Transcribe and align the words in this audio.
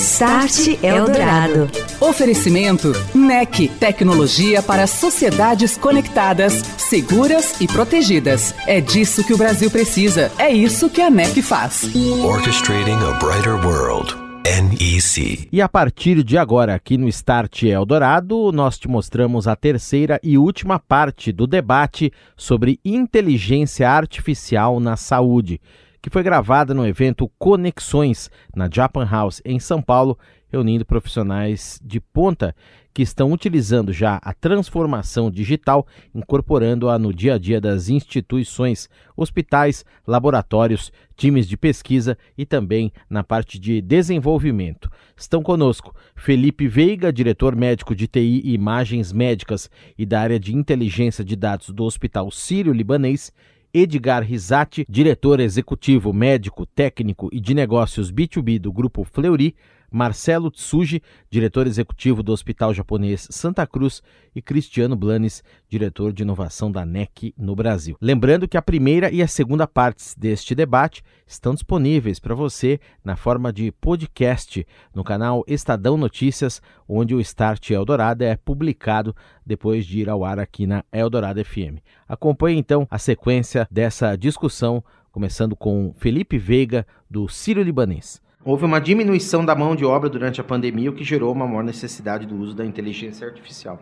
Start 0.00 0.82
Eldorado. 0.82 1.70
Oferecimento 2.00 2.90
NEC, 3.14 3.68
tecnologia 3.68 4.62
para 4.62 4.86
sociedades 4.86 5.76
conectadas, 5.76 6.54
seguras 6.78 7.60
e 7.60 7.66
protegidas. 7.66 8.54
É 8.66 8.80
disso 8.80 9.22
que 9.22 9.34
o 9.34 9.36
Brasil 9.36 9.70
precisa. 9.70 10.32
É 10.38 10.50
isso 10.50 10.88
que 10.88 11.02
a 11.02 11.10
NEC 11.10 11.42
faz. 11.42 11.90
Orchestrating 12.24 12.96
a 12.96 13.12
brighter 13.18 13.62
world. 13.62 14.16
NEC. 14.42 15.46
E 15.52 15.60
a 15.60 15.68
partir 15.68 16.24
de 16.24 16.38
agora, 16.38 16.74
aqui 16.74 16.96
no 16.96 17.06
Start 17.06 17.64
Eldorado, 17.64 18.50
nós 18.52 18.78
te 18.78 18.88
mostramos 18.88 19.46
a 19.46 19.54
terceira 19.54 20.18
e 20.22 20.38
última 20.38 20.78
parte 20.78 21.30
do 21.30 21.46
debate 21.46 22.10
sobre 22.38 22.80
inteligência 22.82 23.90
artificial 23.90 24.80
na 24.80 24.96
saúde 24.96 25.60
que 26.02 26.10
foi 26.10 26.22
gravada 26.22 26.72
no 26.72 26.86
evento 26.86 27.30
Conexões, 27.38 28.30
na 28.54 28.68
Japan 28.70 29.04
House, 29.04 29.42
em 29.44 29.58
São 29.58 29.82
Paulo, 29.82 30.18
reunindo 30.50 30.84
profissionais 30.84 31.80
de 31.82 32.00
ponta 32.00 32.54
que 32.92 33.02
estão 33.02 33.30
utilizando 33.32 33.92
já 33.92 34.16
a 34.22 34.34
transformação 34.34 35.30
digital, 35.30 35.86
incorporando-a 36.12 36.98
no 36.98 37.14
dia 37.14 37.34
a 37.34 37.38
dia 37.38 37.60
das 37.60 37.88
instituições, 37.88 38.88
hospitais, 39.16 39.84
laboratórios, 40.06 40.92
times 41.16 41.46
de 41.46 41.56
pesquisa 41.56 42.18
e 42.36 42.44
também 42.44 42.92
na 43.08 43.22
parte 43.22 43.60
de 43.60 43.80
desenvolvimento. 43.80 44.90
Estão 45.16 45.42
conosco 45.42 45.94
Felipe 46.16 46.66
Veiga, 46.66 47.12
diretor 47.12 47.54
médico 47.54 47.94
de 47.94 48.08
TI 48.08 48.42
e 48.44 48.54
Imagens 48.54 49.12
Médicas 49.12 49.70
e 49.96 50.04
da 50.04 50.20
área 50.20 50.40
de 50.40 50.54
inteligência 50.54 51.24
de 51.24 51.36
dados 51.36 51.70
do 51.70 51.84
Hospital 51.84 52.30
Sírio-Libanês, 52.30 53.32
Edgar 53.72 54.24
Risati, 54.24 54.84
diretor 54.88 55.40
executivo, 55.40 56.12
médico, 56.12 56.66
técnico 56.66 57.28
e 57.32 57.40
de 57.40 57.54
negócios 57.54 58.10
B2B 58.12 58.58
do 58.58 58.72
Grupo 58.72 59.04
Fleury, 59.04 59.54
Marcelo 59.90 60.50
Tsuji, 60.50 61.02
diretor 61.30 61.66
executivo 61.66 62.22
do 62.22 62.32
Hospital 62.32 62.72
Japonês 62.72 63.26
Santa 63.30 63.66
Cruz, 63.66 64.02
e 64.34 64.40
Cristiano 64.40 64.96
Blanes, 64.96 65.42
diretor 65.68 66.12
de 66.12 66.22
inovação 66.22 66.70
da 66.70 66.84
NEC 66.84 67.34
no 67.36 67.54
Brasil. 67.54 67.96
Lembrando 68.00 68.46
que 68.46 68.56
a 68.56 68.62
primeira 68.62 69.10
e 69.10 69.22
a 69.22 69.28
segunda 69.28 69.66
partes 69.66 70.14
deste 70.16 70.54
debate 70.54 71.02
estão 71.26 71.54
disponíveis 71.54 72.18
para 72.18 72.34
você 72.34 72.80
na 73.04 73.16
forma 73.16 73.52
de 73.52 73.72
podcast 73.72 74.66
no 74.94 75.04
canal 75.04 75.44
Estadão 75.46 75.96
Notícias, 75.96 76.62
onde 76.88 77.14
o 77.14 77.20
Start 77.20 77.70
Eldorado 77.70 78.22
é 78.22 78.36
publicado 78.36 79.14
depois 79.44 79.84
de 79.86 80.00
ir 80.00 80.08
ao 80.08 80.24
ar 80.24 80.38
aqui 80.38 80.66
na 80.66 80.84
Eldorado 80.92 81.44
FM. 81.44 81.82
Acompanhe 82.08 82.58
então 82.58 82.86
a 82.90 82.98
sequência 82.98 83.66
dessa 83.70 84.16
discussão, 84.16 84.82
começando 85.10 85.56
com 85.56 85.92
Felipe 85.96 86.38
Veiga, 86.38 86.86
do 87.08 87.28
Sírio 87.28 87.62
Libanês. 87.62 88.20
Houve 88.42 88.64
uma 88.64 88.80
diminuição 88.80 89.44
da 89.44 89.54
mão 89.54 89.76
de 89.76 89.84
obra 89.84 90.08
durante 90.08 90.40
a 90.40 90.44
pandemia, 90.44 90.88
o 90.88 90.94
que 90.94 91.04
gerou 91.04 91.30
uma 91.30 91.46
maior 91.46 91.62
necessidade 91.62 92.24
do 92.24 92.36
uso 92.36 92.54
da 92.54 92.64
inteligência 92.64 93.26
artificial. 93.26 93.78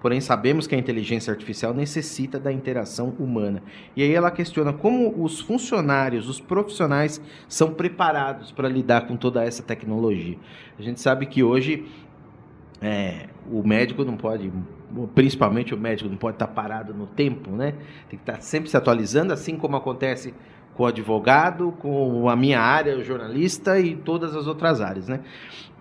Porém, 0.00 0.20
sabemos 0.20 0.66
que 0.66 0.74
a 0.74 0.78
inteligência 0.78 1.32
artificial 1.32 1.72
necessita 1.72 2.36
da 2.36 2.52
interação 2.52 3.10
humana. 3.16 3.62
E 3.94 4.02
aí 4.02 4.12
ela 4.12 4.32
questiona 4.32 4.72
como 4.72 5.22
os 5.22 5.38
funcionários, 5.38 6.28
os 6.28 6.40
profissionais, 6.40 7.22
são 7.46 7.72
preparados 7.74 8.50
para 8.50 8.68
lidar 8.68 9.06
com 9.06 9.16
toda 9.16 9.44
essa 9.44 9.62
tecnologia. 9.62 10.36
A 10.76 10.82
gente 10.82 11.00
sabe 11.00 11.26
que 11.26 11.44
hoje 11.44 11.86
é, 12.80 13.28
o 13.48 13.62
médico 13.62 14.04
não 14.04 14.16
pode, 14.16 14.52
principalmente 15.14 15.72
o 15.72 15.78
médico, 15.78 16.10
não 16.10 16.16
pode 16.16 16.34
estar 16.34 16.48
parado 16.48 16.92
no 16.92 17.06
tempo, 17.06 17.52
né? 17.52 17.74
Tem 18.10 18.18
que 18.18 18.28
estar 18.28 18.40
sempre 18.40 18.68
se 18.68 18.76
atualizando, 18.76 19.32
assim 19.32 19.56
como 19.56 19.76
acontece 19.76 20.34
com 20.74 20.84
o 20.84 20.86
advogado, 20.86 21.72
com 21.78 22.28
a 22.28 22.36
minha 22.36 22.60
área, 22.60 22.96
o 22.96 23.04
jornalista 23.04 23.78
e 23.78 23.96
todas 23.96 24.34
as 24.34 24.46
outras 24.46 24.80
áreas, 24.80 25.08
né? 25.08 25.20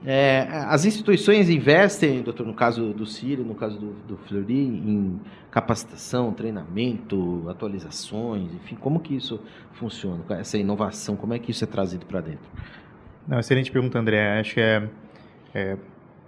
É, 0.04 0.48
as 0.68 0.84
instituições 0.84 1.48
investem, 1.48 2.24
doutor, 2.24 2.46
no 2.46 2.56
caso 2.56 2.92
do 2.92 3.06
Círio, 3.06 3.46
no 3.46 3.54
caso 3.54 3.78
do, 3.78 3.94
do 4.08 4.18
Fleury, 4.18 4.66
em 4.66 5.20
capacitação, 5.52 6.34
treinamento, 6.34 7.46
atualizações, 7.48 8.52
enfim, 8.52 8.76
como 8.76 9.00
que 9.00 9.16
isso 9.16 9.40
funciona, 9.74 10.24
essa 10.32 10.58
inovação, 10.58 11.16
como 11.16 11.36
é 11.36 11.40
que 11.40 11.52
isso 11.52 11.64
é 11.64 11.68
trazido 11.68 12.06
para 12.08 12.20
dentro? 12.20 12.50
Não, 13.28 13.40
excelente 13.40 13.72
pergunta, 13.72 14.00
André. 14.00 14.40
Acho 14.40 14.56
que 14.56 14.60
é, 14.60 14.90
é 15.54 15.78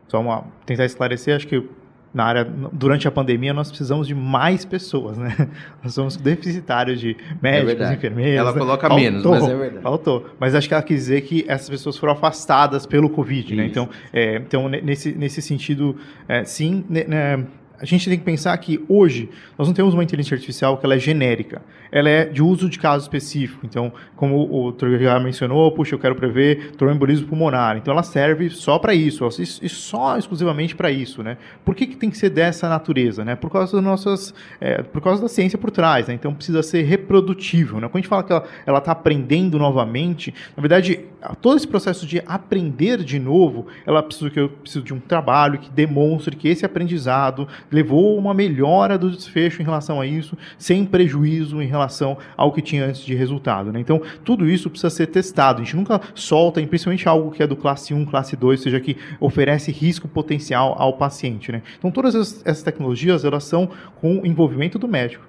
só 0.07 0.21
uma, 0.21 0.45
tentar 0.65 0.85
esclarecer, 0.85 1.35
acho 1.35 1.47
que 1.47 1.67
na 2.13 2.25
área, 2.25 2.47
durante 2.71 3.07
a 3.07 3.11
pandemia, 3.11 3.53
nós 3.53 3.69
precisamos 3.69 4.07
de 4.07 4.13
mais 4.13 4.63
pessoas, 4.63 5.17
né? 5.17 5.49
Nós 5.83 5.93
somos 5.93 6.15
deficitários 6.15 6.99
de 6.99 7.17
médicos, 7.41 7.81
é 7.81 7.93
enfermeiros. 7.93 8.39
Ela 8.39 8.53
né? 8.53 8.59
coloca 8.59 8.87
faltou, 8.87 9.03
menos, 9.03 9.25
mas 9.25 9.47
é 9.47 9.55
verdade. 9.55 9.83
Faltou. 9.83 10.29
Mas 10.39 10.55
acho 10.55 10.67
que 10.67 10.73
ela 10.73 10.83
quis 10.83 10.97
dizer 10.97 11.21
que 11.21 11.43
essas 11.47 11.69
pessoas 11.69 11.97
foram 11.97 12.13
afastadas 12.13 12.85
pelo 12.85 13.09
Covid, 13.09 13.55
né? 13.55 13.65
Isso. 13.65 13.79
né? 13.79 13.87
Então, 13.87 13.89
é, 14.13 14.35
então 14.35 14.69
nesse, 14.69 15.11
nesse 15.13 15.41
sentido, 15.41 15.97
é, 16.27 16.43
sim, 16.43 16.85
né, 16.87 17.45
a 17.79 17.85
gente 17.85 18.09
tem 18.09 18.17
que 18.17 18.23
pensar 18.23 18.55
que 18.57 18.83
hoje 18.87 19.29
nós 19.57 19.67
não 19.67 19.73
temos 19.73 19.93
uma 19.93 20.03
inteligência 20.03 20.35
artificial 20.35 20.77
que 20.77 20.85
ela 20.85 20.95
é 20.95 20.99
genérica. 20.99 21.61
Ela 21.91 22.09
é 22.09 22.25
de 22.25 22.41
uso 22.41 22.69
de 22.69 22.79
caso 22.79 23.03
específico. 23.03 23.65
Então, 23.65 23.91
como 24.15 24.47
o 24.51 24.71
Trogar 24.71 25.21
mencionou, 25.21 25.71
puxa, 25.71 25.93
eu 25.93 25.99
quero 25.99 26.15
prever 26.15 26.71
tromboembolismo 26.77 27.27
pulmonar. 27.27 27.77
Então, 27.77 27.91
ela 27.91 28.03
serve 28.03 28.49
só 28.49 28.79
para 28.79 28.93
isso, 28.93 29.27
e 29.61 29.69
só 29.69 30.17
exclusivamente 30.17 30.75
para 30.75 30.91
isso, 30.91 31.21
né? 31.21 31.37
Por 31.65 31.75
que, 31.75 31.85
que 31.85 31.97
tem 31.97 32.09
que 32.09 32.17
ser 32.17 32.29
dessa 32.29 32.69
natureza, 32.69 33.25
né? 33.25 33.35
Por 33.35 33.51
causa 33.51 33.75
das 33.75 33.83
nossas, 33.83 34.33
é, 34.61 34.81
por 34.81 35.01
causa 35.01 35.21
da 35.21 35.27
ciência 35.27 35.57
por 35.57 35.69
trás, 35.69 36.07
né? 36.07 36.13
Então, 36.13 36.33
precisa 36.33 36.63
ser 36.63 36.83
reprodutível, 36.83 37.79
né? 37.79 37.87
Quando 37.87 37.95
a 37.95 37.99
gente 37.99 38.07
fala 38.07 38.23
que 38.23 38.33
ela 38.65 38.77
está 38.77 38.91
aprendendo 38.91 39.59
novamente, 39.59 40.33
na 40.55 40.61
verdade, 40.61 41.01
todo 41.41 41.55
esse 41.55 41.67
processo 41.67 42.05
de 42.05 42.21
aprender 42.25 43.03
de 43.03 43.19
novo, 43.19 43.67
ela 43.85 44.03
precisa 44.03 44.29
que 44.29 44.39
eu 44.39 44.49
preciso 44.49 44.83
de 44.83 44.93
um 44.93 44.99
trabalho 44.99 45.59
que 45.59 45.69
demonstre 45.69 46.35
que 46.35 46.47
esse 46.47 46.65
aprendizado 46.65 47.47
levou 47.71 48.17
uma 48.17 48.33
melhora 48.33 48.97
do 48.97 49.09
desfecho 49.09 49.61
em 49.61 49.65
relação 49.65 50.01
a 50.01 50.05
isso, 50.05 50.37
sem 50.57 50.85
prejuízo 50.85 51.61
em 51.61 51.67
relação 51.67 52.17
ao 52.35 52.51
que 52.51 52.61
tinha 52.61 52.85
antes 52.85 53.05
de 53.05 53.15
resultado. 53.15 53.71
Né? 53.71 53.79
Então, 53.79 54.01
tudo 54.23 54.49
isso 54.49 54.69
precisa 54.69 54.89
ser 54.89 55.07
testado. 55.07 55.61
A 55.61 55.63
gente 55.63 55.75
nunca 55.75 56.01
solta, 56.13 56.61
principalmente 56.65 57.07
algo 57.07 57.31
que 57.31 57.41
é 57.41 57.47
do 57.47 57.55
classe 57.55 57.93
1, 57.93 58.05
classe 58.05 58.35
2, 58.35 58.61
seja 58.61 58.79
que 58.79 58.97
oferece 59.19 59.71
risco 59.71 60.07
potencial 60.07 60.75
ao 60.77 60.93
paciente. 60.93 61.51
Né? 61.51 61.61
Então, 61.77 61.91
todas 61.91 62.15
essas 62.15 62.63
tecnologias 62.63 63.23
elas 63.23 63.43
são 63.43 63.69
com 64.01 64.19
o 64.19 64.25
envolvimento 64.25 64.77
do 64.77 64.87
médico, 64.87 65.25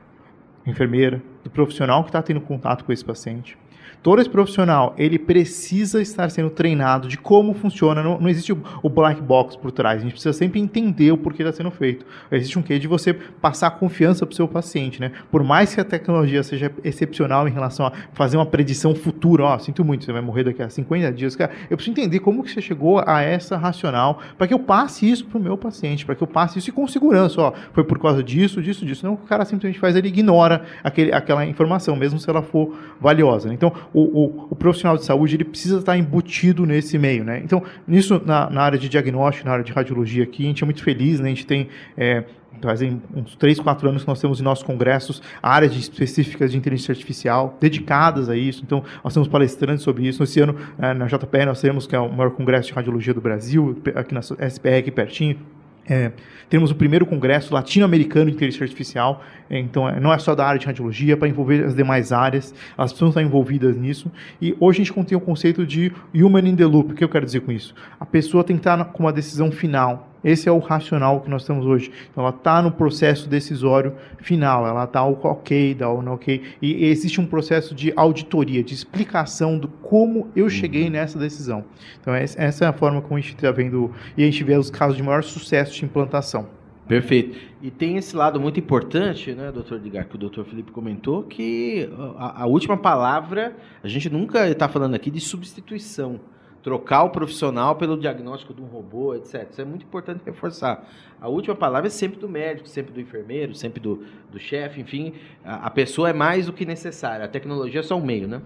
enfermeira, 0.67 1.23
do 1.43 1.51
profissional 1.51 2.03
que 2.03 2.09
está 2.09 2.23
tendo 2.23 2.41
contato 2.41 2.85
com 2.85 2.93
esse 2.93 3.05
paciente 3.05 3.57
todo 4.05 4.21
esse 4.21 4.29
profissional 4.29 4.95
ele 4.99 5.19
precisa 5.19 6.01
estar 6.01 6.31
sendo 6.31 6.51
treinado 6.51 7.09
de 7.09 7.17
como 7.17 7.55
funciona. 7.55 8.03
Não, 8.03 8.21
não 8.21 8.29
existe 8.29 8.53
o, 8.53 8.63
o, 8.83 8.91
black 8.91 9.21
box 9.21 9.57
por 9.57 9.73
trás. 9.73 10.01
A 10.01 10.03
gente 10.03 10.13
precisa 10.13 10.35
sempre 10.35 10.61
entender 10.61 11.11
o 11.11 11.17
porquê 11.17 11.43
está 11.43 11.57
sendo 11.57 11.71
feito. 11.71 12.05
Existe 12.31 12.59
um 12.59 12.63
quê 12.63 12.79
de 12.79 12.87
você 12.87 13.15
passar 13.15 13.71
confiança 13.71 14.27
para 14.27 14.35
o 14.35 14.37
seu 14.37 14.47
paciente, 14.47 15.01
né? 15.01 15.11
Por 15.31 15.43
mais 15.43 15.75
que 15.75 15.81
a 15.81 15.85
tecnologia 15.85 16.43
seja 16.43 16.71
excepcional 16.85 17.49
em 17.49 17.51
relação 17.51 17.87
a 17.87 17.93
fazer 18.13 18.37
uma 18.37 18.45
predição 18.45 18.95
futura, 18.95 19.45
ó, 19.45 19.59
sinto 19.59 19.83
muito, 19.83 20.05
você 20.05 20.13
vai 20.13 20.21
morrer 20.21 20.45
daqui 20.45 20.63
a 20.63 20.69
50 20.69 21.11
dias, 21.11 21.35
cara. 21.35 21.53
Eu 21.71 21.79
preciso 21.79 21.99
entender 21.99 22.21
como 22.21 22.45
que 22.45 22.51
você 22.51 22.61
chegou 22.61 23.03
a 23.07 23.23
essa 23.23 23.57
racional 23.57 24.21
para 24.37 24.47
que 24.47 24.53
eu 24.53 24.59
passe 24.59 25.11
isso 25.11 25.25
para 25.25 25.39
o 25.39 25.43
meu 25.43 25.57
paciente, 25.57 26.05
para 26.05 26.15
que 26.15 26.23
eu 26.23 26.27
passe 26.27 26.59
isso 26.59 26.69
e 26.69 26.73
com 26.73 26.87
segurança, 26.87 27.41
ó, 27.41 27.53
foi 27.73 27.85
por 27.85 27.99
causa 27.99 28.23
disso, 28.23 28.61
disso, 28.61 28.85
disso. 28.85 29.07
Não, 29.07 29.15
o 29.15 29.17
cara 29.17 29.47
simplesmente 29.47 29.81
faz, 29.81 29.97
ele 29.97 30.09
ignora 30.09 30.63
aquele, 30.83 31.11
aquela 31.11 31.47
informação, 31.47 31.97
mesmo 31.97 32.19
se 32.19 32.29
ela 32.29 32.43
for 32.43 32.77
valiosa. 33.01 33.49
Né? 33.49 33.55
Então, 33.55 33.73
o, 33.95 34.01
o, 34.01 34.49
o, 34.51 34.57
profissional 34.57 34.97
de 34.97 35.05
saúde 35.05 35.37
ele 35.37 35.45
precisa 35.45 35.79
estar 35.79 35.97
embutido 35.97 36.67
nesse 36.67 36.99
meio. 36.99 37.25
Né? 37.25 37.41
Então, 37.45 37.63
nisso, 37.87 38.21
na, 38.27 38.51
na, 38.51 38.63
área 38.63 38.79
de 38.79 38.89
diagnóstico, 38.89 39.47
na 39.47 39.53
área 39.53 39.65
de 39.65 39.73
radiologia 39.73 40.25
aqui, 40.25 40.43
a 40.43 40.49
gente 40.49 40.65
é 40.65 40.67
muito 40.67 40.83
feliz, 40.83 41.21
né? 41.21 41.27
a 41.27 41.29
gente 41.31 41.47
tem. 41.47 41.69
É, 41.97 42.25
fazem 42.63 43.03
uns 43.15 43.37
3, 43.37 43.61
4 43.61 43.89
anos 43.89 44.03
que 44.03 44.09
nós 44.09 44.21
temos 44.21 44.41
em 44.41 44.43
nossos 44.43 44.65
congressos 44.65 45.23
áreas 45.43 45.77
específicas 45.77 46.51
de 46.51 46.57
inteligência 46.57 46.93
artificial 46.93 47.57
dedicadas 47.61 48.29
a 48.29 48.37
isso. 48.37 48.63
Então, 48.65 48.83
nós 49.03 49.13
temos 49.13 49.29
palestrantes 49.29 49.85
sobre 49.85 50.07
isso. 50.07 50.23
Esse 50.23 50.41
ano, 50.41 50.57
é, 50.79 50.95
na 50.95 51.07
JPR, 51.07 51.47
nós 51.47 51.61
temos, 51.61 51.87
que 51.87 51.95
é 51.95 51.99
o 51.99 52.11
maior 52.11 52.31
congresso 52.31 52.69
de 52.69 52.75
radiologia 52.75 53.13
do 53.13 53.21
Brasil, 53.21 53.81
aqui 53.95 54.15
na 54.15 54.21
SPR, 54.21 54.79
aqui 54.79 54.91
pertinho 54.91 55.39
É, 55.87 56.13
temos 56.49 56.71
o 56.71 56.75
primeiro 56.75 57.05
congresso 57.05 57.53
latino-americano 57.53 58.31
de 58.31 58.37
inteligência 58.37 58.65
artificial, 58.65 59.23
então 59.51 59.89
é, 59.89 60.01
não 60.01 60.13
é 60.13 60.19
só 60.19 60.35
da 60.35 60.47
área 60.47 60.59
de 60.59 60.67
radiologia, 60.67 61.15
é 61.15 61.17
para 61.17 61.29
envolver 61.29 61.65
as 61.65 61.75
demais 61.75 62.13
áreas, 62.13 62.55
as 62.77 62.93
pessoas 62.93 63.11
estão 63.11 63.23
envolvidas 63.23 63.77
nisso, 63.77 64.11
e 64.41 64.57
hoje 64.61 64.81
a 64.81 64.85
gente 64.85 64.93
contém 64.93 65.17
o 65.17 65.21
conceito 65.21 65.67
de 65.67 65.93
human 66.15 66.49
in 66.49 66.57
the 66.57 66.67
loop, 66.67 66.93
o 66.93 66.95
que 66.95 67.05
eu 67.05 67.09
quero 67.09 67.25
dizer 67.25 67.41
com 67.41 67.53
isso? 67.53 67.75
A 67.99 68.07
pessoa 68.07 68.45
tem 68.45 68.57
que 68.57 68.61
estar 68.61 68.83
com 68.87 69.03
uma 69.03 69.13
decisão 69.13 69.51
final, 69.51 70.15
esse 70.25 70.49
é 70.49 70.53
o 70.53 70.59
racional 70.59 71.21
que 71.21 71.29
nós 71.29 71.45
temos 71.45 71.67
hoje. 71.67 71.93
Então, 72.11 72.25
ela 72.25 72.35
está 72.35 72.63
no 72.63 72.73
processo 72.73 73.29
decisório 73.29 73.95
final, 74.17 74.67
ela 74.67 74.85
está 74.85 75.05
ok, 75.05 75.75
dá 75.75 75.91
ou 75.91 76.01
não 76.01 76.15
ok. 76.15 76.43
E 76.63 76.87
existe 76.87 77.21
um 77.21 77.27
processo 77.27 77.75
de 77.75 77.93
auditoria, 77.95 78.65
de 78.65 78.73
explicação 78.73 79.59
do 79.59 79.69
como 79.69 80.29
eu 80.35 80.49
cheguei 80.49 80.89
nessa 80.89 81.19
decisão. 81.19 81.63
Então, 82.01 82.15
essa 82.15 82.65
é 82.65 82.69
a 82.69 82.73
forma 82.73 83.03
como 83.03 83.19
a 83.19 83.21
gente 83.21 83.35
está 83.35 83.51
vendo, 83.51 83.93
e 84.17 84.23
a 84.23 84.27
gente 84.27 84.43
vê 84.43 84.57
os 84.57 84.71
casos 84.71 84.97
de 84.97 85.03
maior 85.03 85.23
sucesso 85.23 85.75
de 85.75 85.85
implantação. 85.85 86.47
Perfeito. 86.87 87.39
E 87.63 87.71
tem 87.71 87.97
esse 87.97 88.15
lado 88.15 88.39
muito 88.39 88.61
importante, 88.61 89.33
né, 89.33 89.51
doutor 89.51 89.77
Edgar, 89.77 90.07
que 90.07 90.17
o 90.17 90.19
doutor 90.19 90.45
Felipe 90.45 90.71
comentou, 90.71 91.23
que 91.23 91.89
a, 92.17 92.43
a 92.43 92.47
última 92.47 92.77
palavra, 92.77 93.57
a 93.83 93.89
gente 93.89 94.11
nunca 94.11 94.49
está 94.49 94.69
falando 94.69 94.95
aqui 94.95 95.11
de 95.11 95.21
substituição 95.21 96.21
trocar 96.65 97.03
o 97.03 97.11
profissional 97.11 97.77
pelo 97.77 97.95
diagnóstico 97.95 98.55
de 98.55 98.63
um 98.63 98.65
robô, 98.65 99.15
etc. 99.15 99.47
Isso 99.51 99.61
é 99.61 99.67
muito 99.67 99.85
importante 99.85 100.23
reforçar. 100.25 100.89
A 101.21 101.29
última 101.29 101.55
palavra 101.55 101.89
é 101.89 101.91
sempre 101.91 102.19
do 102.19 102.27
médico, 102.27 102.67
sempre 102.67 102.91
do 102.91 102.99
enfermeiro, 102.99 103.55
sempre 103.55 103.79
do, 103.79 104.03
do 104.33 104.39
chefe, 104.39 104.81
enfim. 104.81 105.13
A, 105.45 105.67
a, 105.67 105.71
pessoa 105.71 106.09
é 106.09 106.15
mais 106.15 106.47
do 106.47 106.55
que 106.55 106.65
necessária. 106.65 107.27
A 107.27 107.29
tecnologia 107.29 107.81
é 107.81 107.83
só 107.83 107.99
um 107.99 108.05
meio, 108.05 108.27
né? 108.27 108.41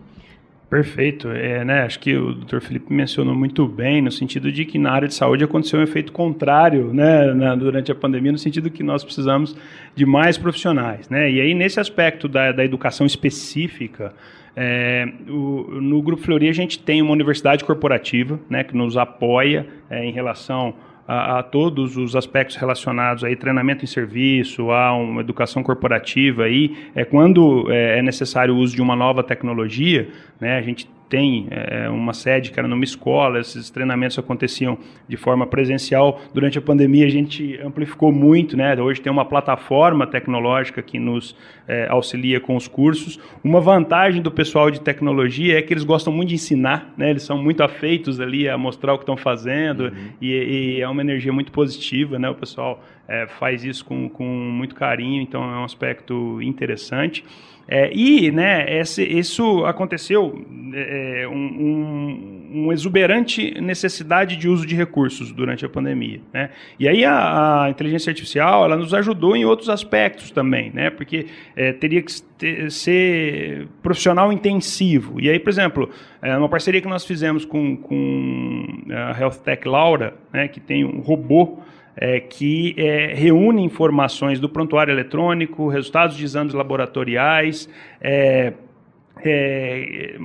Perfeito. 0.69 1.29
É, 1.29 1.65
né, 1.65 1.83
acho 1.83 1.99
que 1.99 2.15
o 2.15 2.35
Dr. 2.35 2.61
Felipe 2.61 2.93
mencionou 2.93 3.35
muito 3.35 3.67
bem, 3.67 4.03
no 4.03 4.13
sentido 4.13 4.53
de 4.53 4.67
que 4.67 4.79
na 4.79 4.93
área 4.93 5.09
de 5.09 5.15
saúde 5.15 5.43
aconteceu 5.43 5.81
um 5.81 5.83
efeito 5.83 6.13
contrário 6.13 6.93
né, 6.93 7.33
na, 7.33 7.55
durante 7.55 7.91
a 7.91 7.95
pandemia, 7.95 8.33
no 8.33 8.39
sentido 8.39 8.71
que 8.71 8.83
nós 8.83 9.03
precisamos 9.03 9.57
de 9.95 10.05
mais 10.05 10.37
profissionais. 10.37 11.09
Né? 11.09 11.31
E 11.31 11.41
aí, 11.41 11.55
nesse 11.55 11.81
aspecto 11.81 12.29
da, 12.29 12.53
da 12.53 12.63
educação 12.63 13.07
específica, 13.07 14.13
é, 14.55 15.07
o, 15.27 15.81
no 15.81 16.03
Grupo 16.03 16.23
Fleury 16.23 16.49
a 16.51 16.53
gente 16.53 16.79
tem 16.79 17.01
uma 17.01 17.13
universidade 17.13 17.65
corporativa 17.65 18.39
né, 18.51 18.63
que 18.63 18.77
nos 18.77 18.97
apoia 18.97 19.67
é, 19.89 20.05
em 20.05 20.13
relação 20.13 20.75
a, 21.09 21.39
a, 21.39 21.43
todos 21.43 21.97
os 21.97 22.15
aspectos 22.15 22.57
relacionados 22.57 23.25
aí 23.25 23.35
treinamento 23.35 23.83
em 23.83 23.89
serviço, 23.89 24.71
a 24.71 24.93
uma 24.93 25.23
educação 25.23 25.63
corporativa 25.63 26.45
aí, 26.45 26.77
é 26.95 27.03
quando 27.03 27.67
é, 27.73 27.99
é 27.99 28.03
necessário 28.03 28.55
o 28.55 28.59
uso 28.59 28.77
de 28.77 28.83
uma 28.83 28.95
nova 28.95 29.23
tecnologia, 29.23 30.11
né, 30.39 30.59
a 30.59 30.63
gente 30.63 30.87
tem 31.09 31.47
é, 31.51 31.89
uma 31.89 32.13
sede 32.13 32.51
que 32.51 32.59
era 32.59 32.69
numa 32.69 32.85
escola, 32.85 33.41
esses 33.41 33.71
treinamentos 33.71 34.19
aconteciam 34.19 34.79
de 35.09 35.17
forma 35.17 35.47
presencial. 35.47 36.21
Durante 36.35 36.59
a 36.59 36.61
pandemia 36.61 37.07
a 37.07 37.11
gente 37.11 37.59
amplificou 37.65 38.13
muito, 38.13 38.57
né? 38.57 38.81
Hoje 38.81 39.01
tem 39.01 39.11
uma 39.11 39.25
plataforma 39.25 40.07
tecnológica 40.07 40.83
que 40.83 40.99
nos 40.99 41.35
é, 41.67 41.89
auxilia 41.89 42.41
com 42.41 42.57
os 42.57 42.69
cursos. 42.69 43.19
Uma 43.43 43.61
vantagem 43.61 44.21
do 44.21 44.31
pessoal 44.31 44.71
de 44.71 44.81
tecnologia 44.81 45.59
é 45.59 45.63
que 45.63 45.73
eles 45.73 45.85
gostam 45.85 46.13
muito 46.13 46.29
de 46.29 46.35
ensinar, 46.35 46.93
né? 46.97 47.11
Eles 47.11 47.23
são 47.23 47.43
muito 47.43 47.63
afeitos 47.63 48.21
ali 48.21 48.49
a 48.49 48.59
mostrar 48.59 48.95
o 48.95 48.99
que 48.99 49.03
estão 49.03 49.17
fazendo 49.17 49.85
uhum. 49.85 50.13
e, 50.21 50.33
e, 50.77 50.81
é 50.81 50.89
uma 50.89 51.01
energia 51.01 51.33
muito 51.33 51.51
positiva, 51.51 52.19
né? 52.19 52.29
O 52.29 52.35
pessoal 52.35 52.83
é, 53.09 53.27
faz 53.27 53.65
isso 53.65 53.85
com, 53.85 54.09
com 54.09 54.25
muito 54.25 54.75
carinho, 54.75 55.23
então 55.23 55.43
é 55.43 55.59
um 55.59 55.65
aspecto 55.65 56.41
interessante. 56.43 57.25
É, 57.71 57.91
e 57.93 58.31
né, 58.31 58.79
esse, 58.81 59.03
isso 59.05 59.67
aconteceu 59.67 60.43
é, 60.73 61.23
é, 61.23 61.29
um, 61.29 61.35
um, 61.35 62.51
uma 62.65 62.73
exuberante 62.73 63.61
necessidade 63.61 64.37
de 64.37 64.49
uso 64.49 64.65
de 64.65 64.75
recursos 64.75 65.31
durante 65.33 65.67
a 65.67 65.69
pandemia. 65.69 66.19
Né? 66.33 66.49
E 66.81 66.89
aí 66.89 67.05
a, 67.05 67.65
a, 67.65 67.71
inteligência 67.71 68.09
artificial 68.09 68.65
ela 68.65 68.75
nos 68.75 68.95
ajudou 68.95 69.37
em 69.37 69.45
outros 69.45 69.69
aspectos 69.69 70.31
também, 70.31 70.71
né? 70.73 70.89
porque 70.89 71.27
é, 71.55 71.75
teria 71.75 72.01
que 72.01 72.23
ter, 72.39 72.71
ser 72.71 73.69
profissional 73.83 74.33
intensivo. 74.33 75.21
E 75.21 75.29
aí, 75.29 75.39
por 75.39 75.51
exemplo, 75.51 75.91
é 76.23 76.35
uma 76.39 76.49
parceria 76.49 76.81
que 76.81 76.89
nós 76.89 77.05
fizemos 77.05 77.45
com, 77.45 77.77
com 77.77 78.83
a 78.91 79.21
Health 79.21 79.41
Tech 79.45 79.69
Laura, 79.69 80.15
né, 80.33 80.49
que 80.49 80.59
tem 80.59 80.87
um 80.87 81.01
robô 81.01 81.59
é, 82.01 82.21
que 82.21 82.75
é, 82.79 83.13
reúne 83.15 83.63
informações 83.63 84.39
do 84.39 84.49
prontuário 84.49 84.93
eletrônico, 84.93 85.69
resultados 85.69 86.17
de 86.17 86.25
exames 86.25 86.55
laboratoriais, 86.55 87.69
é, 88.01 88.53
é 89.25 90.17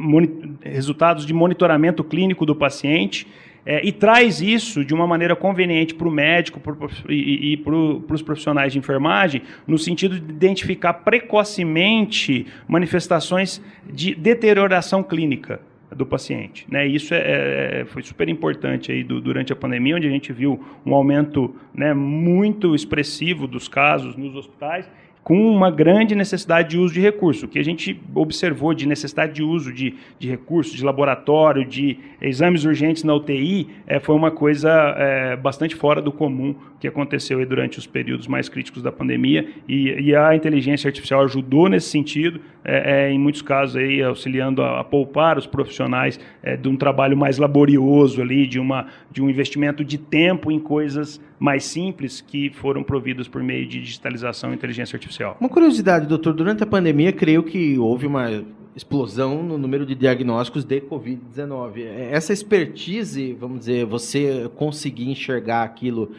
resultados 0.61 1.25
de 1.25 1.33
monitoramento 1.33 2.03
clínico 2.03 2.45
do 2.45 2.55
paciente. 2.55 3.27
É, 3.65 3.83
e 3.85 3.93
traz 3.93 4.41
isso 4.41 4.83
de 4.83 4.93
uma 4.93 5.07
maneira 5.07 5.37
conveniente 5.37 5.95
para 5.95 6.05
o 6.05 6.11
médico 6.11 6.59
pro, 6.59 6.77
e, 7.07 7.53
e 7.53 7.57
para 7.57 7.73
os 7.73 8.21
profissionais 8.21 8.73
de 8.73 8.79
enfermagem, 8.79 9.41
no 9.65 9.77
sentido 9.77 10.19
de 10.19 10.31
identificar 10.33 10.93
precocemente 10.93 12.45
manifestações 12.67 13.63
de 13.89 14.13
deterioração 14.15 15.01
clínica 15.01 15.61
do 15.95 16.05
paciente. 16.05 16.65
Né? 16.69 16.85
Isso 16.87 17.13
é, 17.13 17.81
é, 17.81 17.85
foi 17.85 18.03
super 18.03 18.27
importante 18.29 18.91
aí 18.91 19.03
do, 19.03 19.21
durante 19.21 19.53
a 19.53 19.55
pandemia, 19.55 19.95
onde 19.95 20.07
a 20.07 20.11
gente 20.11 20.31
viu 20.31 20.59
um 20.85 20.93
aumento 20.93 21.53
né, 21.73 21.93
muito 21.93 22.75
expressivo 22.75 23.47
dos 23.47 23.67
casos 23.67 24.15
nos 24.15 24.35
hospitais 24.35 24.85
com 25.23 25.37
uma 25.49 25.71
grande 25.71 26.15
necessidade 26.15 26.71
de 26.71 26.77
uso 26.77 26.93
de 26.93 26.99
recurso. 26.99 27.45
O 27.45 27.49
que 27.49 27.57
a 27.57 27.63
gente 27.63 27.99
observou 28.13 28.73
de 28.73 28.85
necessidade 28.85 29.33
de 29.33 29.41
uso 29.41 29.71
de, 29.71 29.95
de 30.19 30.29
recursos, 30.29 30.75
de 30.75 30.83
laboratório, 30.83 31.65
de 31.65 31.97
exames 32.21 32.65
urgentes 32.65 33.03
na 33.03 33.15
UTI, 33.15 33.69
é, 33.87 33.99
foi 33.99 34.15
uma 34.15 34.31
coisa 34.31 34.69
é, 34.97 35.35
bastante 35.37 35.75
fora 35.75 36.01
do 36.01 36.11
comum 36.11 36.53
que 36.83 36.87
aconteceu 36.89 37.45
durante 37.45 37.79
os 37.79 37.87
períodos 37.87 38.27
mais 38.27 38.49
críticos 38.49 38.83
da 38.83 38.91
pandemia 38.91 39.47
e, 39.69 39.87
e 40.01 40.13
a 40.13 40.35
inteligência 40.35 40.89
artificial 40.89 41.23
ajudou 41.23 41.69
nesse 41.69 41.87
sentido, 41.87 42.41
é, 42.61 43.05
é 43.05 43.09
em 43.09 43.17
muitos 43.17 43.41
casos 43.41 43.77
aí, 43.77 44.03
auxiliando 44.03 44.61
a, 44.61 44.81
a 44.81 44.83
poupar 44.83 45.37
os 45.37 45.47
profissionais 45.47 46.19
é, 46.43 46.57
de 46.57 46.67
um 46.67 46.75
trabalho 46.75 47.15
mais 47.15 47.37
laborioso 47.37 48.21
ali, 48.21 48.45
de, 48.45 48.59
uma, 48.59 48.87
de 49.09 49.23
um 49.23 49.29
investimento 49.29 49.81
de 49.81 49.97
tempo 49.97 50.51
em 50.51 50.59
coisas 50.59 51.21
mais 51.39 51.63
simples 51.63 52.19
que 52.19 52.49
foram 52.49 52.83
providas 52.83 53.29
por 53.29 53.41
meio 53.41 53.65
de 53.65 53.79
digitalização 53.79 54.51
e 54.51 54.53
inteligência 54.53 54.97
artificial. 54.97 55.37
Uma 55.39 55.49
curiosidade, 55.49 56.05
doutor, 56.05 56.33
durante 56.33 56.63
a 56.63 56.67
pandemia, 56.67 57.13
creio 57.13 57.43
que 57.43 57.79
houve 57.79 58.05
uma 58.05 58.43
explosão 58.75 59.43
no 59.43 59.57
número 59.57 59.85
de 59.85 59.95
diagnósticos 59.95 60.63
de 60.63 60.81
Covid-19. 60.81 61.85
Essa 62.11 62.33
expertise, 62.33 63.33
vamos 63.33 63.59
dizer, 63.59 63.85
você 63.85 64.49
conseguir 64.55 65.09
enxergar 65.09 65.63
aquilo 65.63 66.11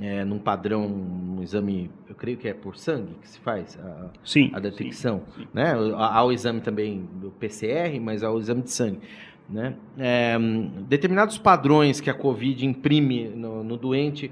é, 0.00 0.24
num 0.24 0.38
padrão, 0.38 0.86
um 0.86 1.42
exame, 1.42 1.90
eu 2.08 2.14
creio 2.14 2.36
que 2.36 2.48
é 2.48 2.54
por 2.54 2.76
sangue 2.76 3.14
que 3.20 3.28
se 3.28 3.38
faz 3.40 3.78
a, 3.82 4.10
sim, 4.24 4.50
a 4.54 4.60
detecção, 4.60 5.22
sim, 5.34 5.42
sim. 5.42 5.48
né? 5.52 5.72
Há 5.96 6.24
o 6.24 6.32
exame 6.32 6.60
também 6.60 7.08
do 7.20 7.30
PCR, 7.30 7.98
mas 8.00 8.22
há 8.22 8.30
o 8.30 8.38
exame 8.38 8.62
de 8.62 8.70
sangue. 8.70 9.00
Né? 9.48 9.74
É, 9.98 10.36
determinados 10.88 11.38
padrões 11.38 12.02
que 12.02 12.10
a 12.10 12.14
Covid 12.14 12.66
imprime 12.66 13.28
no, 13.28 13.64
no 13.64 13.78
doente 13.78 14.30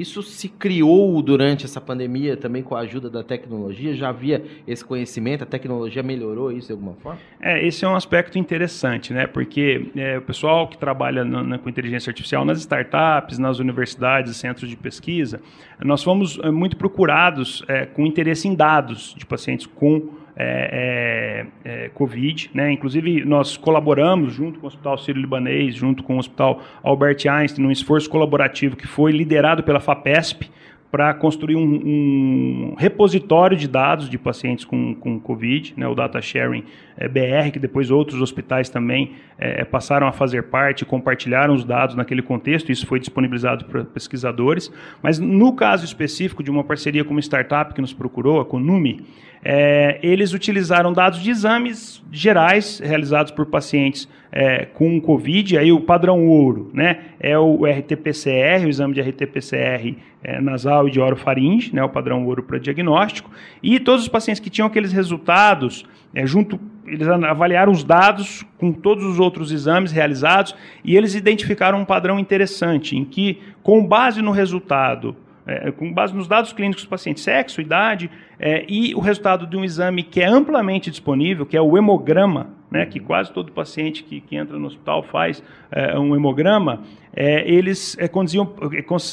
isso 0.00 0.22
se 0.22 0.48
criou 0.48 1.20
durante 1.22 1.64
essa 1.64 1.80
pandemia 1.80 2.36
também 2.36 2.62
com 2.62 2.74
a 2.74 2.80
ajuda 2.80 3.10
da 3.10 3.22
tecnologia? 3.22 3.94
Já 3.94 4.10
havia 4.10 4.44
esse 4.66 4.84
conhecimento? 4.84 5.42
A 5.42 5.46
tecnologia 5.46 6.02
melhorou 6.02 6.52
isso 6.52 6.68
de 6.68 6.72
alguma 6.72 6.94
forma? 6.94 7.18
É, 7.40 7.66
esse 7.66 7.84
é 7.84 7.88
um 7.88 7.96
aspecto 7.96 8.38
interessante, 8.38 9.12
né? 9.12 9.26
Porque 9.26 9.90
é, 9.96 10.18
o 10.18 10.22
pessoal 10.22 10.68
que 10.68 10.78
trabalha 10.78 11.24
na, 11.24 11.58
com 11.58 11.68
inteligência 11.68 12.10
artificial 12.10 12.44
nas 12.44 12.58
startups, 12.58 13.38
nas 13.38 13.58
universidades, 13.58 14.36
centros 14.36 14.70
de 14.70 14.76
pesquisa, 14.76 15.40
nós 15.84 16.02
fomos 16.02 16.38
é, 16.42 16.50
muito 16.50 16.76
procurados 16.76 17.64
é, 17.68 17.86
com 17.86 18.06
interesse 18.06 18.46
em 18.46 18.54
dados 18.54 19.14
de 19.16 19.26
pacientes 19.26 19.66
com 19.66 20.10
é, 20.38 21.46
é, 21.64 21.84
é, 21.84 21.88
Covid. 21.88 22.50
Né? 22.54 22.72
Inclusive, 22.72 23.24
nós 23.24 23.56
colaboramos 23.56 24.32
junto 24.32 24.60
com 24.60 24.66
o 24.66 24.68
Hospital 24.68 24.96
Sírio-Libanês, 24.96 25.74
junto 25.74 26.04
com 26.04 26.14
o 26.14 26.18
Hospital 26.18 26.62
Albert 26.82 27.26
Einstein, 27.28 27.64
num 27.64 27.72
esforço 27.72 28.08
colaborativo 28.08 28.76
que 28.76 28.86
foi 28.86 29.10
liderado 29.10 29.64
pela 29.64 29.80
FAPESP, 29.80 30.48
para 30.90 31.12
construir 31.12 31.56
um, 31.56 31.60
um, 31.62 32.74
repositório 32.78 33.56
de 33.56 33.68
dados 33.68 34.08
de 34.08 34.16
pacientes 34.16 34.64
com, 34.64 34.94
com 34.94 35.20
Covid, 35.20 35.74
né, 35.76 35.86
o 35.86 35.94
Data 35.94 36.20
Sharing 36.20 36.64
é, 36.96 37.06
BR, 37.06 37.50
que 37.52 37.58
depois 37.58 37.90
outros 37.90 38.22
hospitais 38.22 38.70
também 38.70 39.12
é, 39.38 39.64
passaram 39.64 40.06
a 40.06 40.12
fazer 40.12 40.44
parte, 40.44 40.86
compartilharam 40.86 41.54
os 41.54 41.64
dados 41.64 41.94
naquele 41.94 42.22
contexto, 42.22 42.72
isso 42.72 42.86
foi 42.86 42.98
disponibilizado 42.98 43.66
para 43.66 43.84
pesquisadores. 43.84 44.72
Mas 45.02 45.18
no 45.18 45.52
caso 45.54 45.84
específico 45.84 46.42
de 46.42 46.50
uma 46.50 46.64
parceria 46.64 47.04
com 47.04 47.10
uma 47.10 47.20
startup 47.20 47.74
que 47.74 47.80
nos 47.80 47.92
procurou, 47.92 48.40
a 48.40 48.44
Conumi, 48.44 49.04
é, 49.44 49.98
eles 50.02 50.32
utilizaram 50.32 50.92
dados 50.92 51.22
de 51.22 51.30
exames 51.30 52.02
gerais 52.10 52.80
realizados 52.80 53.30
por 53.30 53.46
pacientes 53.46 54.08
é, 54.30 54.64
com 54.66 55.00
Covid, 55.00 55.58
aí 55.58 55.72
o 55.72 55.80
padrão 55.80 56.26
ouro, 56.26 56.70
né, 56.72 56.98
é 57.18 57.38
o 57.38 57.64
RT-PCR, 57.64 58.66
o 58.66 58.68
exame 58.68 58.94
de 58.94 59.00
RT-PCR 59.00 59.96
é, 60.22 60.40
nasal 60.40 60.88
e 60.88 60.90
de 60.90 61.00
orofaringe, 61.00 61.74
né, 61.74 61.82
o 61.82 61.88
padrão 61.88 62.26
ouro 62.26 62.42
para 62.42 62.58
diagnóstico, 62.58 63.30
e 63.62 63.80
todos 63.80 64.02
os 64.02 64.08
pacientes 64.08 64.40
que 64.40 64.50
tinham 64.50 64.66
aqueles 64.66 64.92
resultados, 64.92 65.86
é, 66.14 66.26
junto, 66.26 66.58
eles 66.86 67.06
avaliaram 67.08 67.72
os 67.72 67.84
dados 67.84 68.44
com 68.58 68.72
todos 68.72 69.04
os 69.04 69.18
outros 69.18 69.52
exames 69.52 69.92
realizados 69.92 70.54
e 70.82 70.96
eles 70.96 71.14
identificaram 71.14 71.80
um 71.80 71.84
padrão 71.84 72.18
interessante, 72.18 72.96
em 72.96 73.04
que, 73.04 73.40
com 73.62 73.86
base 73.86 74.22
no 74.22 74.30
resultado 74.30 75.14
é, 75.48 75.70
com 75.70 75.90
base 75.90 76.14
nos 76.14 76.28
dados 76.28 76.52
clínicos 76.52 76.84
do 76.84 76.90
paciente, 76.90 77.20
sexo, 77.20 77.62
idade, 77.62 78.10
é, 78.38 78.66
e 78.68 78.94
o 78.94 79.00
resultado 79.00 79.46
de 79.46 79.56
um 79.56 79.64
exame 79.64 80.02
que 80.02 80.20
é 80.20 80.26
amplamente 80.26 80.90
disponível, 80.90 81.46
que 81.46 81.56
é 81.56 81.60
o 81.60 81.78
hemograma, 81.78 82.57
né, 82.70 82.84
que 82.86 83.00
quase 83.00 83.32
todo 83.32 83.50
paciente 83.52 84.02
que, 84.02 84.20
que 84.20 84.36
entra 84.36 84.58
no 84.58 84.66
hospital 84.66 85.02
faz 85.02 85.42
é, 85.70 85.98
um 85.98 86.14
hemograma, 86.14 86.82
é, 87.14 87.48
eles 87.50 87.96
é, 87.98 88.06
conduziam, 88.06 88.52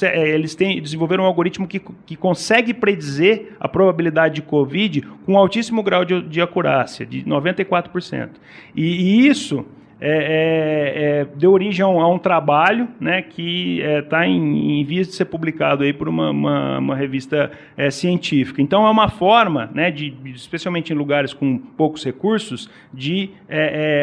é, 0.04 0.30
eles 0.30 0.56
têm, 0.56 0.82
desenvolveram 0.82 1.24
um 1.24 1.28
algoritmo 1.28 1.68
que, 1.68 1.80
que 1.80 2.16
consegue 2.16 2.74
predizer 2.74 3.54
a 3.60 3.68
probabilidade 3.68 4.36
de 4.36 4.42
COVID 4.42 5.02
com 5.26 5.38
altíssimo 5.38 5.82
grau 5.82 6.04
de, 6.04 6.22
de 6.22 6.42
acurácia, 6.42 7.06
de 7.06 7.24
94%. 7.24 8.30
E, 8.76 8.84
e 8.84 9.28
isso 9.28 9.66
é, 10.08 10.08
é, 10.08 11.22
é, 11.22 11.26
deu 11.36 11.52
origem 11.52 11.84
a 11.84 11.88
um, 11.88 12.00
a 12.00 12.08
um, 12.08 12.20
trabalho 12.20 12.88
né, 13.00 13.24
que 13.24 13.80
está 13.80 14.24
é, 14.24 14.30
em, 14.30 14.80
em, 14.80 14.86
vias 14.86 15.08
de 15.08 15.16
ser 15.16 15.26
publicado 15.26 15.84
aí 15.84 15.92
por 15.92 16.08
uma, 16.08 16.30
uma, 16.30 16.78
uma 16.78 16.96
revista 16.96 17.52
é, 17.76 17.90
científica. 17.90 18.62
Então, 18.62 18.86
é 18.86 18.90
uma 18.92 19.10
forma, 19.10 19.72
né, 19.74 19.90
de, 19.90 20.16
especialmente 20.36 20.94
em 20.94 20.96
lugares 20.96 21.34
com 21.34 21.58
poucos 21.58 22.06
recursos, 22.06 22.70
de 22.94 23.32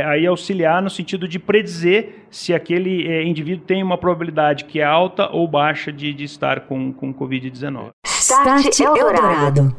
aí 0.06 0.26
auxiliar 0.26 0.82
no 0.82 0.90
sentido 0.90 1.28
de 1.28 1.38
predizer 1.38 2.24
se 2.30 2.52
aquele 2.52 3.24
indivíduo 3.24 3.64
tem 3.64 3.82
uma 3.82 3.96
probabilidade 3.96 4.64
que 4.64 4.80
é 4.80 4.84
alta 4.84 5.30
ou 5.30 5.46
baixa 5.46 5.92
de, 5.92 6.12
de 6.12 6.24
estar 6.24 6.60
com, 6.60 6.92
com 6.92 7.14
Covid-19. 7.14 8.11
Start 8.32 8.80
Eldorado. 8.80 9.76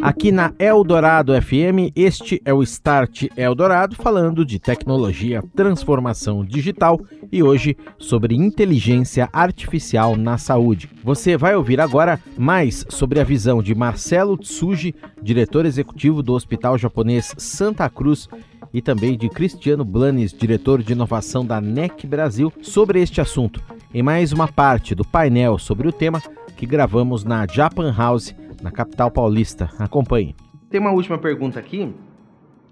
Aqui 0.00 0.32
na 0.32 0.50
Eldorado 0.58 1.34
FM, 1.34 1.92
este 1.94 2.40
é 2.42 2.54
o 2.54 2.62
Start 2.62 3.24
Eldorado 3.36 3.94
falando 3.96 4.42
de 4.42 4.58
tecnologia, 4.58 5.44
transformação 5.54 6.42
digital 6.42 6.98
e 7.30 7.42
hoje 7.42 7.76
sobre 7.98 8.34
inteligência 8.34 9.28
artificial 9.30 10.16
na 10.16 10.38
saúde. 10.38 10.88
Você 11.04 11.36
vai 11.36 11.54
ouvir 11.54 11.82
agora 11.82 12.18
mais 12.38 12.86
sobre 12.88 13.20
a 13.20 13.24
visão 13.24 13.62
de 13.62 13.74
Marcelo 13.74 14.38
Tsuji, 14.38 14.94
diretor 15.20 15.66
executivo 15.66 16.22
do 16.22 16.32
Hospital 16.32 16.78
Japonês 16.78 17.34
Santa 17.36 17.90
Cruz, 17.90 18.26
e 18.72 18.80
também 18.80 19.18
de 19.18 19.28
Cristiano 19.28 19.84
Blanes, 19.84 20.32
diretor 20.32 20.82
de 20.82 20.92
inovação 20.92 21.44
da 21.44 21.60
NEC 21.60 22.06
Brasil, 22.06 22.50
sobre 22.62 23.02
este 23.02 23.20
assunto 23.20 23.62
em 23.96 24.02
mais 24.02 24.30
uma 24.30 24.46
parte 24.46 24.94
do 24.94 25.02
painel 25.02 25.56
sobre 25.56 25.88
o 25.88 25.92
tema 25.92 26.20
que 26.54 26.66
gravamos 26.66 27.24
na 27.24 27.46
Japan 27.46 27.90
House, 27.96 28.36
na 28.60 28.70
capital 28.70 29.10
paulista. 29.10 29.70
Acompanhe. 29.78 30.36
Tem 30.68 30.78
uma 30.78 30.92
última 30.92 31.16
pergunta 31.16 31.58
aqui. 31.58 31.94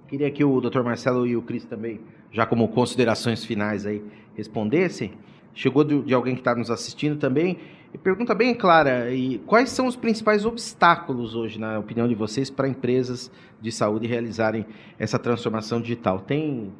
Queria 0.07 0.31
que 0.31 0.45
o 0.45 0.61
Dr. 0.61 0.83
Marcelo 0.83 1.26
e 1.26 1.35
o 1.35 1.40
Cris 1.40 1.64
também, 1.64 2.02
já 2.31 2.45
como 2.45 2.69
considerações 2.69 3.43
finais 3.43 3.87
aí, 3.87 4.04
respondessem. 4.35 5.12
Chegou 5.54 5.83
de, 5.83 6.12
alguém 6.12 6.35
que 6.35 6.43
está 6.43 6.54
nos 6.54 6.71
assistindo 6.71 7.16
também. 7.16 7.57
E 7.95 7.97
pergunta 7.97 8.35
bem 8.35 8.54
clara: 8.54 9.11
e 9.11 9.38
quais 9.47 9.71
são 9.71 9.87
os 9.87 9.97
principais 9.97 10.45
obstáculos 10.45 11.35
hoje, 11.35 11.59
na 11.59 11.78
opinião 11.78 12.07
de 12.07 12.14
vocês, 12.14 12.50
para 12.50 12.69
empresas 12.69 13.33
de 13.62 13.73
saúde 13.73 14.07
realizarem 14.07 14.66
essa 14.99 15.19
transformação 15.19 15.81
digital? 15.81 16.21
Tem, 16.21 16.71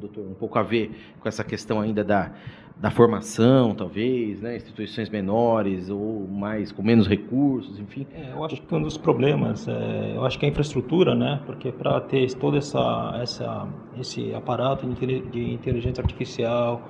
doutor, 0.00 0.26
um 0.26 0.34
pouco 0.34 0.58
a 0.58 0.64
ver 0.64 0.90
com 1.20 1.28
essa 1.28 1.44
questão 1.44 1.80
ainda 1.80 2.02
da, 2.02 2.32
da 2.76 2.90
formação, 2.90 3.74
talvez, 3.74 4.40
né? 4.40 4.56
instituições 4.56 5.08
menores 5.08 5.88
ou 5.90 6.26
mais 6.28 6.72
com 6.72 6.82
menos 6.82 7.06
recursos, 7.06 7.78
enfim. 7.78 8.06
É, 8.12 8.32
eu 8.32 8.44
acho 8.44 8.60
que 8.60 8.74
um 8.74 8.82
dos 8.82 8.96
problemas, 8.96 9.68
é, 9.68 10.12
eu 10.16 10.24
acho 10.24 10.38
que 10.38 10.44
é 10.44 10.48
a 10.48 10.50
infraestrutura, 10.50 11.14
né? 11.14 11.40
Porque 11.46 11.70
para 11.70 12.00
ter 12.00 12.32
todo 12.34 12.56
essa, 12.56 13.18
essa, 13.22 13.68
esse 13.98 14.34
aparato 14.34 14.86
de 14.86 15.54
inteligência 15.54 16.02
artificial, 16.02 16.82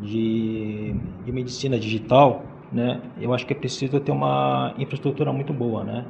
de, 0.00 0.94
de 1.24 1.32
medicina 1.32 1.78
digital, 1.78 2.42
né? 2.72 3.00
Eu 3.20 3.32
acho 3.32 3.46
que 3.46 3.52
é 3.52 3.56
preciso 3.56 4.00
ter 4.00 4.12
uma 4.12 4.74
infraestrutura 4.78 5.32
muito 5.32 5.52
boa, 5.52 5.84
né? 5.84 6.04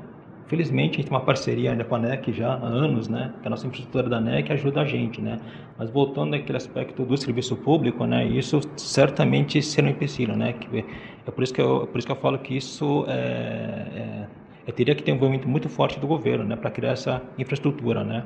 Felizmente, 0.49 0.95
a 0.95 0.97
gente 0.99 1.09
tem 1.09 1.17
uma 1.17 1.25
parceria 1.25 1.73
ainda 1.73 1.83
com 1.83 1.97
a 1.97 1.99
NEC 1.99 2.33
já 2.33 2.53
há 2.53 2.67
anos, 2.67 3.09
né? 3.09 3.33
Que 3.43 3.49
a 3.49 3.51
nossa 3.51 3.67
infraestrutura 3.67 4.09
da 4.09 4.21
NEC 4.21 4.53
ajuda 4.53 4.83
a 4.83 4.85
gente, 4.85 5.21
né? 5.21 5.41
Mas 5.77 5.91
voltando 5.91 6.35
àquele 6.35 6.57
aspecto 6.57 7.05
do 7.05 7.17
serviço 7.17 7.57
público, 7.57 8.07
né? 8.07 8.25
Isso 8.25 8.61
certamente 8.77 9.61
será 9.61 9.89
um 9.89 9.91
empecilho, 9.91 10.37
né? 10.37 10.53
Que 10.53 10.85
é 11.27 11.31
por 11.33 11.43
isso 11.43 11.53
que 11.53 11.61
eu, 11.61 11.89
por 11.89 11.99
isso 11.99 12.07
que 12.07 12.13
eu 12.13 12.17
falo 12.17 12.39
que 12.39 12.57
isso 12.57 13.05
é, 13.09 13.13
é, 13.13 14.27
é 14.69 14.73
teria 14.73 14.95
que 14.95 15.03
ter 15.03 15.11
um 15.11 15.17
envolvimento 15.17 15.49
muito 15.49 15.69
forte 15.69 15.99
do 15.99 16.07
governo, 16.07 16.45
né? 16.45 16.55
Para 16.55 16.71
criar 16.71 16.93
essa 16.93 17.21
infraestrutura, 17.37 18.05
né? 18.05 18.23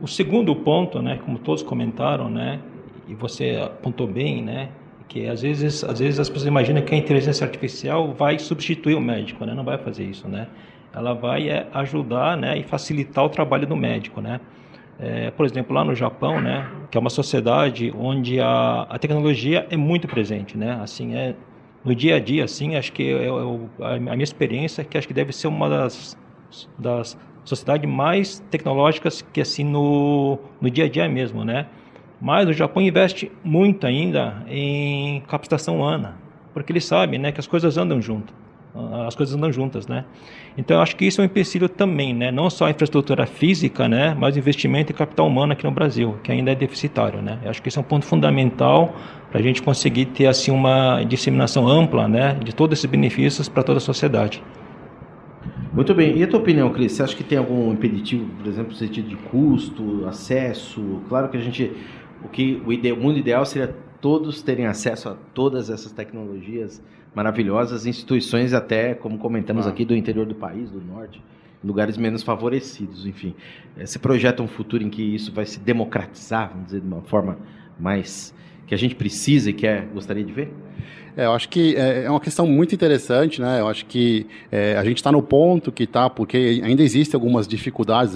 O 0.00 0.08
segundo 0.08 0.56
ponto, 0.56 1.02
né? 1.02 1.20
Como 1.26 1.38
todos 1.38 1.62
comentaram, 1.62 2.30
né? 2.30 2.58
E 3.06 3.14
você 3.14 3.60
apontou 3.62 4.06
bem, 4.06 4.42
né? 4.42 4.70
que 5.10 5.26
às 5.26 5.42
vezes, 5.42 5.82
às 5.82 5.98
vezes 5.98 6.20
as 6.20 6.28
pessoas 6.28 6.46
imaginam 6.46 6.80
que 6.82 6.94
a 6.94 6.96
inteligência 6.96 7.44
artificial 7.44 8.14
vai 8.14 8.38
substituir 8.38 8.94
o 8.94 9.00
médico, 9.00 9.44
né? 9.44 9.52
Não 9.52 9.64
vai 9.64 9.76
fazer 9.76 10.04
isso, 10.04 10.28
né? 10.28 10.46
Ela 10.94 11.14
vai 11.14 11.48
é, 11.48 11.66
ajudar 11.72 12.36
né, 12.36 12.58
e 12.58 12.62
facilitar 12.62 13.24
o 13.24 13.28
trabalho 13.28 13.66
do 13.66 13.76
médico. 13.76 14.20
Né? 14.20 14.40
É, 14.98 15.30
por 15.30 15.46
exemplo, 15.46 15.74
lá 15.74 15.84
no 15.84 15.94
Japão, 15.94 16.40
né, 16.40 16.68
que 16.90 16.98
é 16.98 17.00
uma 17.00 17.10
sociedade 17.10 17.92
onde 17.96 18.40
a, 18.40 18.86
a 18.88 18.98
tecnologia 18.98 19.66
é 19.70 19.76
muito 19.76 20.06
presente, 20.06 20.58
né? 20.58 20.78
Assim, 20.82 21.14
é, 21.14 21.34
no 21.84 21.94
dia 21.94 22.16
a 22.16 22.20
dia, 22.20 22.44
assim, 22.44 22.76
acho 22.76 22.92
que 22.92 23.10
é, 23.10 23.28
a 23.82 23.98
minha 23.98 24.22
experiência 24.22 24.82
é 24.82 24.84
que 24.84 24.98
acho 24.98 25.08
que 25.08 25.14
deve 25.14 25.32
ser 25.32 25.48
uma 25.48 25.68
das, 25.68 26.18
das 26.78 27.18
sociedades 27.44 27.88
mais 27.88 28.40
tecnológicas 28.50 29.22
que 29.32 29.40
assim 29.40 29.64
no, 29.64 30.38
no 30.60 30.70
dia 30.70 30.84
a 30.84 30.88
dia 30.88 31.08
mesmo, 31.08 31.44
né? 31.44 31.66
Mas 32.20 32.46
o 32.46 32.52
Japão 32.52 32.82
investe 32.82 33.32
muito 33.42 33.86
ainda 33.86 34.44
em 34.46 35.22
capacitação 35.22 35.76
humana, 35.76 36.18
porque 36.52 36.70
ele 36.70 36.80
sabe, 36.80 37.16
né, 37.16 37.32
que 37.32 37.40
as 37.40 37.46
coisas 37.46 37.78
andam 37.78 38.02
junto 38.02 38.34
as 39.06 39.14
coisas 39.14 39.34
andam 39.34 39.52
juntas, 39.52 39.86
né? 39.86 40.04
Então 40.56 40.76
eu 40.76 40.82
acho 40.82 40.96
que 40.96 41.04
isso 41.04 41.20
é 41.20 41.22
um 41.22 41.26
empecilho 41.26 41.68
também, 41.68 42.14
né? 42.14 42.30
Não 42.30 42.48
só 42.48 42.66
a 42.66 42.70
infraestrutura 42.70 43.26
física, 43.26 43.88
né? 43.88 44.14
Mas 44.18 44.36
investimento 44.36 44.92
em 44.92 44.94
capital 44.94 45.26
humano 45.26 45.52
aqui 45.52 45.64
no 45.64 45.70
Brasil, 45.70 46.16
que 46.22 46.30
ainda 46.30 46.52
é 46.52 46.54
deficitário, 46.54 47.20
né? 47.20 47.38
Eu 47.42 47.50
acho 47.50 47.60
que 47.62 47.68
isso 47.68 47.78
é 47.78 47.82
um 47.82 47.84
ponto 47.84 48.06
fundamental 48.06 48.94
para 49.30 49.40
a 49.40 49.42
gente 49.42 49.62
conseguir 49.62 50.06
ter 50.06 50.26
assim 50.26 50.50
uma 50.50 51.02
disseminação 51.04 51.66
ampla, 51.66 52.06
né? 52.06 52.34
De 52.42 52.54
todos 52.54 52.78
esses 52.78 52.90
benefícios 52.90 53.48
para 53.48 53.62
toda 53.62 53.78
a 53.78 53.80
sociedade. 53.80 54.42
Muito 55.72 55.94
bem. 55.94 56.16
E 56.18 56.22
a 56.22 56.26
tua 56.26 56.40
opinião, 56.40 56.70
Cris? 56.70 56.92
Você 56.92 57.02
acha 57.02 57.16
que 57.16 57.22
tem 57.22 57.38
algum 57.38 57.72
impeditivo, 57.72 58.26
por 58.38 58.46
exemplo, 58.46 58.72
no 58.72 58.76
sentido 58.76 59.08
de 59.08 59.16
custo, 59.16 60.04
acesso? 60.06 61.00
Claro 61.08 61.28
que 61.28 61.36
a 61.36 61.40
gente, 61.40 61.72
o 62.24 62.28
que 62.28 62.60
o, 62.66 62.72
ide, 62.72 62.90
o 62.90 62.96
mundo 62.96 63.18
ideal 63.18 63.46
seria 63.46 63.72
todos 64.00 64.42
terem 64.42 64.66
acesso 64.66 65.08
a 65.08 65.16
todas 65.32 65.70
essas 65.70 65.92
tecnologias 65.92 66.82
maravilhosas, 67.14 67.86
instituições 67.86 68.52
até, 68.52 68.94
como 68.94 69.18
comentamos 69.18 69.66
ah. 69.66 69.70
aqui, 69.70 69.84
do 69.84 69.94
interior 69.94 70.26
do 70.26 70.34
país, 70.34 70.70
do 70.70 70.80
norte, 70.80 71.20
lugares 71.62 71.96
menos 71.96 72.22
favorecidos, 72.22 73.06
enfim. 73.06 73.34
Você 73.76 73.98
projeta 73.98 74.42
um 74.42 74.48
futuro 74.48 74.82
em 74.82 74.90
que 74.90 75.02
isso 75.02 75.32
vai 75.32 75.44
se 75.44 75.58
democratizar, 75.60 76.50
vamos 76.50 76.66
dizer, 76.66 76.80
de 76.80 76.86
uma 76.86 77.02
forma 77.02 77.38
mais 77.78 78.34
que 78.70 78.74
a 78.76 78.78
gente 78.78 78.94
precisa 78.94 79.50
e 79.50 79.52
quer, 79.52 79.84
gostaria 79.92 80.22
de 80.22 80.32
ver? 80.32 80.48
É, 81.16 81.24
eu 81.24 81.32
acho 81.32 81.48
que 81.48 81.74
é, 81.74 82.04
é 82.04 82.10
uma 82.10 82.20
questão 82.20 82.46
muito 82.46 82.72
interessante, 82.72 83.40
né? 83.40 83.58
Eu 83.58 83.66
acho 83.66 83.84
que 83.86 84.28
é, 84.50 84.76
a 84.76 84.84
gente 84.84 84.98
está 84.98 85.10
no 85.10 85.20
ponto 85.20 85.72
que 85.72 85.82
está, 85.82 86.08
porque 86.08 86.60
ainda 86.62 86.84
existem 86.84 87.18
algumas 87.18 87.48
dificuldades, 87.48 88.14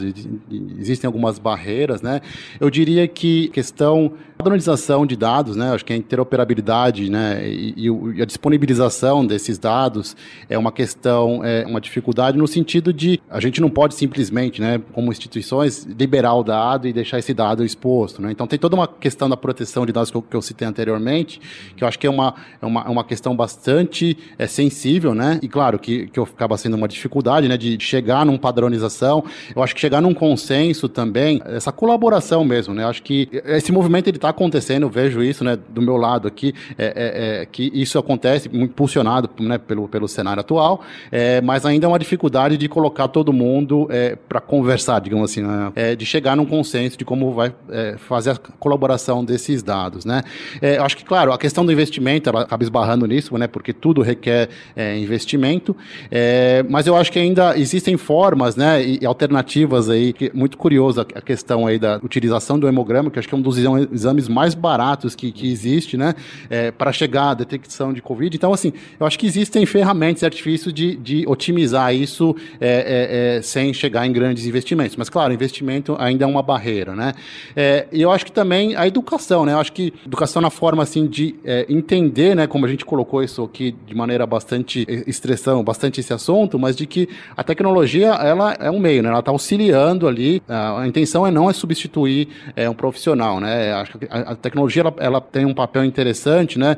existem 0.79 1.09
algumas 1.09 1.41
barreiras, 1.41 2.01
né? 2.01 2.21
Eu 2.61 2.71
diria 2.71 3.09
que 3.09 3.49
questão 3.49 4.13
padronização 4.37 5.07
de 5.07 5.17
dados, 5.17 5.57
né? 5.57 5.73
Acho 5.73 5.85
que 5.85 5.93
a 5.93 5.97
interoperabilidade, 5.97 7.11
né? 7.11 7.49
E, 7.49 7.89
e, 7.89 8.23
a 8.23 8.25
disponibilização 8.25 9.27
desses 9.27 9.59
dados 9.59 10.17
é 10.49 10.59
uma 10.59 10.71
questão, 10.71 11.45
é 11.45 11.67
uma 11.67 11.81
dificuldade 11.81 12.37
no 12.37 12.47
sentido 12.47 12.93
de 12.93 13.21
a 13.31 13.41
gente 13.41 13.61
não 13.61 13.71
pode 13.71 13.95
simplesmente, 13.95 14.61
né? 14.61 14.81
Como 14.93 15.11
instituições 15.11 15.85
liberar 15.85 16.35
o 16.35 16.43
dado 16.43 16.87
e 16.87 16.93
deixar 16.93 17.19
esse 17.19 17.33
dado 17.33 17.65
exposto, 17.65 18.21
né? 18.21 18.31
Então 18.31 18.47
tem 18.47 18.59
toda 18.59 18.77
uma 18.77 18.87
questão 18.87 19.29
da 19.29 19.37
proteção 19.37 19.87
de 19.87 19.93
dados 19.93 20.11
que 20.11 20.17
eu, 20.17 20.23
que 20.23 20.37
eu 20.37 20.43
citei 20.45 20.67
anteriormente, 20.67 21.41
que 21.77 21.83
eu 21.83 21.89
acho 21.89 21.99
que 21.99 22.07
é 22.07 22.11
uma, 22.11 22.35
é 22.61 22.67
uma, 22.67 22.83
é 22.83 22.89
uma 22.89 23.05
questão 23.05 23.35
bastante 23.35 24.17
é, 24.39 24.47
sensível, 24.47 25.15
né? 25.15 25.39
E 25.43 25.49
claro 25.49 25.79
que, 25.79 26.07
que 26.09 26.21
acaba 26.21 26.57
sendo 26.57 26.77
uma 26.77 26.89
dificuldade, 26.89 27.49
né? 27.49 27.57
De 27.57 27.77
chegar 27.81 28.25
numa 28.25 28.39
padronização. 28.39 29.25
Eu 29.55 29.63
acho 29.63 29.75
que 29.75 29.81
chegar 29.81 30.01
num 30.01 30.15
consenso 30.15 30.89
também, 30.89 31.41
essa 31.47 31.73
colaboração 31.73 32.45
mesmo, 32.45 32.75
né? 32.75 32.85
Eu 32.85 32.89
acho 32.89 33.03
que 33.03 33.29
esse 33.45 33.73
movimento 33.73 34.09
ele 34.09 34.17
está 34.17 34.29
acontecendo, 34.29 34.85
eu 34.85 34.91
vejo 34.91 35.23
isso, 35.23 35.45
né? 35.45 35.59
Do 35.69 35.83
meu 35.83 35.97
lado 35.97 36.29
aqui, 36.29 36.55
é, 36.79 36.87
é, 36.87 37.43
é 37.43 37.47
que 37.47 37.71
isso 37.75 37.99
acontece, 37.99 38.49
impulsionado 38.53 39.31
né, 39.41 39.59
pelo, 39.59 39.89
pelo 39.89 40.09
cenário 40.09 40.41
atual, 40.41 40.83
é, 41.11 41.41
mas 41.41 41.65
ainda 41.65 41.87
é 41.87 41.89
uma 41.89 41.99
dificuldade 41.99 42.57
de 42.57 42.69
colocar 42.69 43.09
todo 43.09 43.33
mundo 43.33 43.87
é, 43.91 44.17
para 44.17 44.41
conversar, 44.41 45.01
digamos 45.01 45.31
assim, 45.31 45.43
né? 45.43 45.95
De 45.97 46.07
chegar 46.07 46.37
num 46.37 46.47
consenso 46.47 46.97
de 46.97 47.05
como 47.05 47.33
vai 47.33 47.53
fazer 47.99 48.31
a 48.31 48.37
colaboração 48.59 49.25
desses 49.25 49.63
dados, 49.63 50.05
né? 50.05 50.23
Eu 50.61 50.85
acho 50.85 50.97
que, 50.97 51.05
claro, 51.05 51.33
a 51.33 51.39
questão 51.39 51.65
do 51.65 51.73
investimento, 51.73 52.29
ela 52.29 52.43
acaba 52.43 52.63
esbarrando 52.63 53.07
nisso, 53.07 53.37
né? 53.37 53.47
Porque 53.47 53.73
tudo 53.73 54.03
requer 54.03 54.49
é, 54.77 54.97
investimento. 54.99 55.77
É, 56.11 56.65
mas 56.69 56.87
eu 56.87 56.97
acho 56.97 57.11
que 57.11 57.19
ainda 57.19 57.59
existem 57.59 57.97
formas, 57.97 58.57
né? 58.57 58.85
E, 58.85 59.05
alternativas 59.07 59.89
aí, 59.89 60.13
que, 60.13 60.31
muito 60.35 60.57
curioso 60.57 61.01
a, 61.01 61.05
questão 61.21 61.67
aí 61.67 61.79
da 61.79 61.99
utilização 62.03 62.59
do 62.59 62.69
hemograma, 62.69 63.11
que 63.11 63.19
acho 63.19 63.29
que 63.29 63.35
é 63.35 63.39
um 63.39 63.43
dos 63.43 63.59
exames 63.93 64.29
mais 64.29 64.55
baratos 64.55 65.15
que, 65.15 65.33
que 65.33 65.51
existe, 65.51 65.97
né? 65.97 66.15
É, 66.49 66.71
para 66.71 66.93
chegar 66.93 67.31
à 67.31 67.35
detecção 67.35 67.93
de 67.93 68.01
Covid. 68.03 68.37
Então, 68.37 68.53
assim, 68.53 68.73
eu 68.99 69.07
acho 69.07 69.19
que 69.19 69.27
existem 69.27 69.65
ferramentas 69.67 70.23
e 70.23 70.27
artifícios 70.27 70.73
de, 70.73 70.97
de 70.97 71.25
otimizar 71.27 71.95
isso 71.95 72.35
é, 72.61 72.69
é, 72.69 73.37
é, 73.39 73.43
sem 73.43 73.73
chegar 73.73 74.07
em 74.07 74.13
grandes 74.13 74.47
investimentos. 74.47 74.97
Mas, 74.97 75.09
claro, 75.09 75.33
investimento 75.33 75.97
ainda 75.99 76.25
é 76.25 76.27
uma 76.27 76.43
barreira, 76.43 76.95
né? 76.95 77.13
É, 77.57 77.87
e 77.93 78.03
eu 78.03 78.11
acho 78.11 78.25
que 78.25 78.33
também 78.33 78.77
a 78.77 78.87
educação, 78.87 79.45
né? 79.45 79.53
Eu 79.53 79.59
acho 79.59 79.73
que 79.73 79.93
educação 80.15 80.41
na 80.41 80.51
forma, 80.51 80.83
assim, 80.83 81.07
de 81.07 81.35
é, 81.45 81.67
entender, 81.69 82.35
né? 82.35 82.47
Como 82.47 82.65
a 82.65 82.69
gente 82.69 82.85
colocou 82.85 83.23
isso 83.23 83.43
aqui 83.43 83.75
de 83.87 83.95
maneira 83.95 84.25
bastante 84.25 84.87
estressão, 85.07 85.63
bastante 85.63 86.01
esse 86.01 86.13
assunto, 86.13 86.59
mas 86.59 86.77
de 86.77 86.87
que 86.87 87.09
a 87.37 87.43
tecnologia, 87.43 88.11
ela 88.15 88.55
é 88.55 88.71
um 88.71 88.79
meio, 88.79 89.03
né? 89.03 89.09
Ela 89.11 89.19
está 89.19 89.31
auxiliando 89.31 90.07
ali. 90.07 90.43
A, 90.49 90.87
intenção 90.87 91.27
é 91.27 91.31
não 91.31 91.51
é 91.51 91.53
substituir 91.53 92.29
é, 92.55 92.71
um 92.71 92.75
profissional, 92.75 93.41
né? 93.41 93.73
Acho 93.75 93.99
que 93.99 94.07
a, 94.09 94.35
tecnologia, 94.37 94.83
ela, 94.83 94.95
ela, 94.99 95.21
tem 95.21 95.45
um 95.45 95.55
papel 95.55 95.85
interessante, 95.85 96.59
né? 96.59 96.77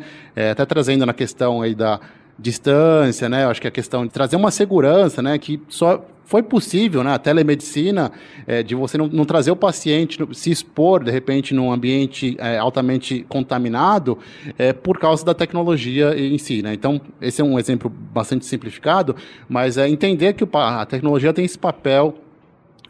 até 0.51 0.65
trazendo 0.65 1.05
na 1.05 1.13
questão 1.13 1.63
aí 1.63 1.75
da 1.75 2.01
distância, 2.39 3.29
né? 3.29 3.45
Eu 3.45 3.51
acho 3.51 3.61
que 3.61 3.69
a 3.69 3.71
questão 3.71 4.05
de 4.05 4.13
trazer 4.13 4.37
uma 4.37 4.51
segurança, 4.51 5.23
né? 5.23 5.39
Que 5.39 5.61
só 5.69 6.05
foi 6.25 6.43
possível, 6.43 7.03
né? 7.03 7.15
A 7.15 7.19
telemedicina, 7.19 8.11
é, 8.47 8.63
de 8.63 8.75
você 8.75 8.99
não, 8.99 9.07
não, 9.07 9.25
trazer 9.25 9.51
o 9.51 9.57
paciente, 9.57 10.19
se 10.33 10.51
expor, 10.51 11.03
de 11.03 11.11
repente, 11.11 11.55
num 11.55 11.73
ambiente 11.73 12.37
é, 12.39 12.59
altamente 12.59 13.25
contaminado, 13.29 14.19
é, 14.59 14.73
por 14.73 14.99
causa 14.99 15.25
da 15.25 15.33
tecnologia 15.33 16.19
em 16.19 16.37
si, 16.37 16.63
né? 16.63 16.75
Então, 16.75 17.01
esse 17.21 17.41
é 17.41 17.45
um 17.45 17.59
exemplo 17.59 17.89
bastante 17.89 18.45
simplificado, 18.45 19.15
mas 19.49 19.79
é 19.79 19.89
entender 19.89 20.35
que 20.35 20.45
a 20.53 20.85
tecnologia 20.85 21.33
tem 21.33 21.45
esse 21.45 21.59
papel 21.59 22.17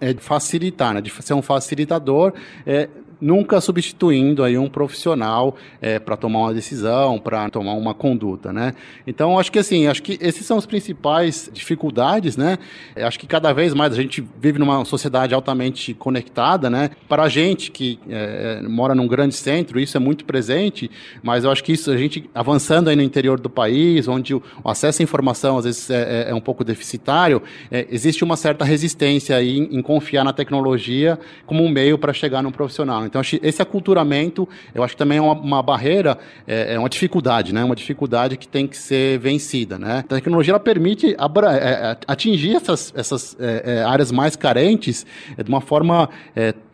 é, 0.00 0.12
de 0.12 0.20
facilitar, 0.20 0.94
né? 0.94 1.00
De 1.00 1.10
ser 1.22 1.34
um 1.34 1.42
facilitador, 1.42 2.32
é, 2.66 2.88
nunca 3.20 3.60
substituindo 3.60 4.44
aí 4.44 4.58
um 4.58 4.68
profissional 4.68 5.56
é, 5.80 5.98
para 5.98 6.16
tomar 6.16 6.40
uma 6.40 6.54
decisão, 6.54 7.18
para 7.18 7.48
tomar 7.50 7.74
uma 7.74 7.94
conduta, 7.94 8.52
né? 8.52 8.74
Então, 9.06 9.38
acho 9.38 9.50
que 9.50 9.58
assim, 9.58 9.86
acho 9.86 10.02
que 10.02 10.18
esses 10.20 10.44
são 10.44 10.58
os 10.58 10.66
principais 10.66 11.50
dificuldades, 11.52 12.36
né? 12.36 12.58
Acho 12.96 13.18
que 13.18 13.26
cada 13.26 13.52
vez 13.52 13.72
mais 13.74 13.92
a 13.92 13.96
gente 13.96 14.24
vive 14.40 14.58
numa 14.58 14.84
sociedade 14.84 15.34
altamente 15.34 15.94
conectada, 15.94 16.68
né? 16.68 16.90
Para 17.08 17.24
a 17.24 17.28
gente 17.28 17.70
que 17.70 17.98
é, 18.08 18.60
é, 18.62 18.68
mora 18.68 18.94
num 18.94 19.06
grande 19.06 19.34
centro, 19.34 19.80
isso 19.80 19.96
é 19.96 20.00
muito 20.00 20.24
presente, 20.24 20.90
mas 21.22 21.44
eu 21.44 21.50
acho 21.50 21.64
que 21.64 21.72
isso, 21.72 21.90
a 21.90 21.96
gente 21.96 22.28
avançando 22.34 22.88
aí 22.88 22.96
no 22.96 23.02
interior 23.02 23.40
do 23.40 23.48
país, 23.48 24.08
onde 24.08 24.34
o, 24.34 24.42
acesso 24.64 25.00
à 25.00 25.04
informação 25.04 25.58
às 25.58 25.64
vezes 25.64 25.88
é, 25.90 26.26
é, 26.26 26.30
é 26.30 26.34
um 26.34 26.40
pouco 26.40 26.62
deficitário, 26.62 27.42
é, 27.70 27.86
existe 27.90 28.22
uma 28.22 28.36
certa 28.36 28.64
resistência 28.64 29.36
aí 29.36 29.58
em, 29.58 29.78
em 29.78 29.82
confiar 29.82 30.24
na 30.24 30.32
tecnologia 30.32 31.18
como 31.46 31.64
um 31.64 31.68
meio 31.68 31.96
para 31.96 32.12
chegar 32.12 32.42
num 32.42 32.50
profissional. 32.50 33.05
Então, 33.06 33.20
esse 33.20 33.62
aculturamento, 33.62 34.48
eu 34.74 34.82
acho 34.82 34.94
que 34.94 34.98
também 34.98 35.18
é 35.18 35.20
uma, 35.20 35.32
uma 35.32 35.62
barreira, 35.62 36.18
é, 36.46 36.74
é, 36.74 36.78
uma 36.78 36.88
dificuldade, 36.88 37.54
né? 37.54 37.64
Uma 37.64 37.76
dificuldade 37.76 38.36
que 38.36 38.46
tem 38.46 38.66
que 38.66 38.76
ser 38.76 39.18
vencida, 39.18 39.78
né? 39.78 39.98
A 39.98 40.02
tecnologia, 40.02 40.52
ela 40.52 40.60
permite 40.60 41.14
abra, 41.18 41.56
é, 41.56 41.92
é 41.92 41.96
atingir 42.06 42.56
essas, 42.56 42.92
essas 42.96 43.36
é, 43.38 43.62
é, 43.78 43.82
áreas 43.82 44.12
mais 44.12 44.36
carentes 44.36 45.06
de 45.36 45.48
uma 45.48 45.60
forma, 45.60 46.08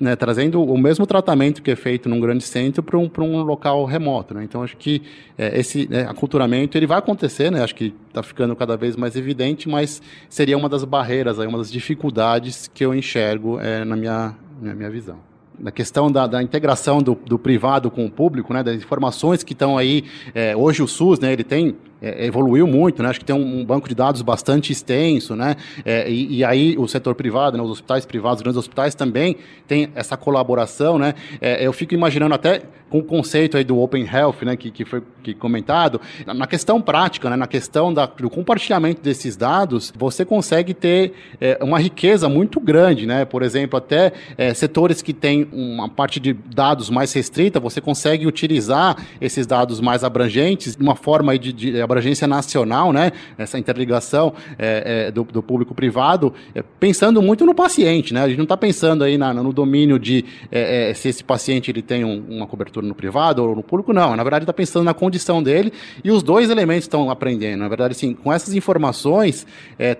né, 0.00 0.16
trazendo 0.16 0.62
o 0.62 0.78
mesmo 0.78 1.06
tratamento 1.06 1.62
que 1.62 1.70
é 1.70 1.76
feito 1.76 2.08
num 2.08 2.20
grande 2.20 2.44
centro 2.44 2.82
para 2.82 2.96
um, 2.96 3.10
um 3.18 3.42
local 3.42 3.84
remoto, 3.84 4.34
né? 4.34 4.44
Então, 4.44 4.62
acho 4.62 4.76
que 4.76 5.02
esse 5.38 5.88
né, 5.88 6.06
aculturamento, 6.08 6.76
ele 6.76 6.86
vai 6.86 6.98
acontecer, 6.98 7.50
né? 7.50 7.62
Acho 7.62 7.74
que 7.74 7.94
está 8.08 8.22
ficando 8.22 8.54
cada 8.54 8.76
vez 8.76 8.96
mais 8.96 9.16
evidente, 9.16 9.68
mas 9.68 10.02
seria 10.28 10.56
uma 10.56 10.68
das 10.68 10.84
barreiras, 10.84 11.38
aí, 11.38 11.46
uma 11.46 11.58
das 11.58 11.70
dificuldades 11.70 12.70
que 12.72 12.84
eu 12.84 12.94
enxergo 12.94 13.58
na 13.86 13.96
minha, 13.96 14.34
na 14.60 14.74
minha 14.74 14.90
visão 14.90 15.31
na 15.62 15.70
questão 15.70 16.10
da, 16.10 16.26
da 16.26 16.42
integração 16.42 17.00
do, 17.00 17.14
do, 17.14 17.38
privado 17.38 17.88
com 17.88 18.04
o 18.04 18.10
público, 18.10 18.52
né, 18.52 18.64
das 18.64 18.76
informações 18.76 19.44
que 19.44 19.52
estão 19.52 19.78
aí, 19.78 20.04
é, 20.34 20.56
hoje 20.56 20.82
o 20.82 20.88
SUS, 20.88 21.20
né, 21.20 21.32
ele 21.32 21.44
tem 21.44 21.76
é, 22.02 22.26
evoluiu 22.26 22.66
muito, 22.66 23.02
né? 23.02 23.08
Acho 23.08 23.20
que 23.20 23.24
tem 23.24 23.34
um, 23.34 23.60
um, 23.60 23.64
banco 23.64 23.88
de 23.88 23.94
dados 23.94 24.20
bastante 24.22 24.72
extenso, 24.72 25.36
né? 25.36 25.56
É, 25.84 26.10
e, 26.10 26.38
e, 26.38 26.44
aí 26.44 26.76
o 26.76 26.88
setor 26.88 27.14
privado, 27.14 27.56
né? 27.56 27.62
os 27.62 27.70
hospitais 27.70 28.04
privados, 28.04 28.38
os 28.38 28.42
grandes 28.42 28.58
hospitais 28.58 28.94
também 28.94 29.36
tem 29.68 29.88
essa 29.94 30.16
colaboração, 30.16 30.98
né? 30.98 31.14
É, 31.40 31.64
eu 31.64 31.72
fico 31.72 31.94
imaginando 31.94 32.34
até 32.34 32.62
com 32.90 32.98
o 32.98 33.02
conceito 33.02 33.56
aí 33.56 33.64
do 33.64 33.78
Open 33.78 34.04
Health, 34.04 34.42
né? 34.42 34.56
Que, 34.56 34.70
que 34.70 34.84
foi 34.84 35.02
que 35.22 35.32
comentado, 35.32 36.00
na 36.26 36.46
questão 36.46 36.80
prática, 36.80 37.30
né? 37.30 37.36
Na 37.36 37.46
questão 37.46 37.94
da, 37.94 38.04
do 38.04 38.28
compartilhamento 38.28 39.00
desses 39.00 39.36
dados, 39.36 39.92
você 39.96 40.24
consegue 40.24 40.74
ter 40.74 41.12
é, 41.40 41.58
uma 41.62 41.78
riqueza 41.78 42.28
muito 42.28 42.60
grande, 42.60 43.06
né? 43.06 43.24
Por 43.24 43.42
exemplo, 43.42 43.78
até 43.78 44.12
é, 44.36 44.52
setores 44.52 45.00
que 45.00 45.12
têm 45.12 45.48
uma 45.52 45.88
parte 45.88 46.18
de 46.18 46.32
dados 46.32 46.90
mais 46.90 47.12
restrita, 47.12 47.60
você 47.60 47.80
consegue 47.80 48.26
utilizar 48.26 48.96
esses 49.20 49.46
dados 49.46 49.80
mais 49.80 50.02
abrangentes 50.02 50.76
de 50.76 50.82
uma 50.82 50.96
forma 50.96 51.38
de, 51.38 51.52
de 51.52 51.80
abrangência 51.92 52.26
nacional, 52.26 52.92
né, 52.92 53.12
essa 53.36 53.58
interligação 53.58 54.32
é, 54.58 55.06
é, 55.06 55.10
do, 55.10 55.24
do 55.24 55.42
público-privado, 55.42 56.32
é, 56.54 56.62
pensando 56.80 57.20
muito 57.20 57.44
no 57.44 57.54
paciente, 57.54 58.14
né, 58.14 58.22
a 58.22 58.28
gente 58.28 58.38
não 58.38 58.44
está 58.44 58.56
pensando 58.56 59.04
aí 59.04 59.18
na, 59.18 59.32
no 59.34 59.52
domínio 59.52 59.98
de 59.98 60.24
é, 60.50 60.90
é, 60.90 60.94
se 60.94 61.08
esse 61.08 61.22
paciente 61.22 61.70
ele 61.70 61.82
tem 61.82 62.04
um, 62.04 62.24
uma 62.28 62.46
cobertura 62.46 62.86
no 62.86 62.94
privado 62.94 63.44
ou 63.44 63.54
no 63.54 63.62
público, 63.62 63.92
não, 63.92 64.16
na 64.16 64.22
verdade 64.22 64.44
está 64.44 64.52
pensando 64.52 64.84
na 64.84 64.94
condição 64.94 65.42
dele 65.42 65.72
e 66.02 66.10
os 66.10 66.22
dois 66.22 66.50
elementos 66.50 66.84
estão 66.84 67.10
aprendendo, 67.10 67.60
na 67.60 67.68
verdade, 67.68 67.94
sim, 67.94 68.14
com 68.14 68.32
essas 68.32 68.54
informações, 68.54 69.46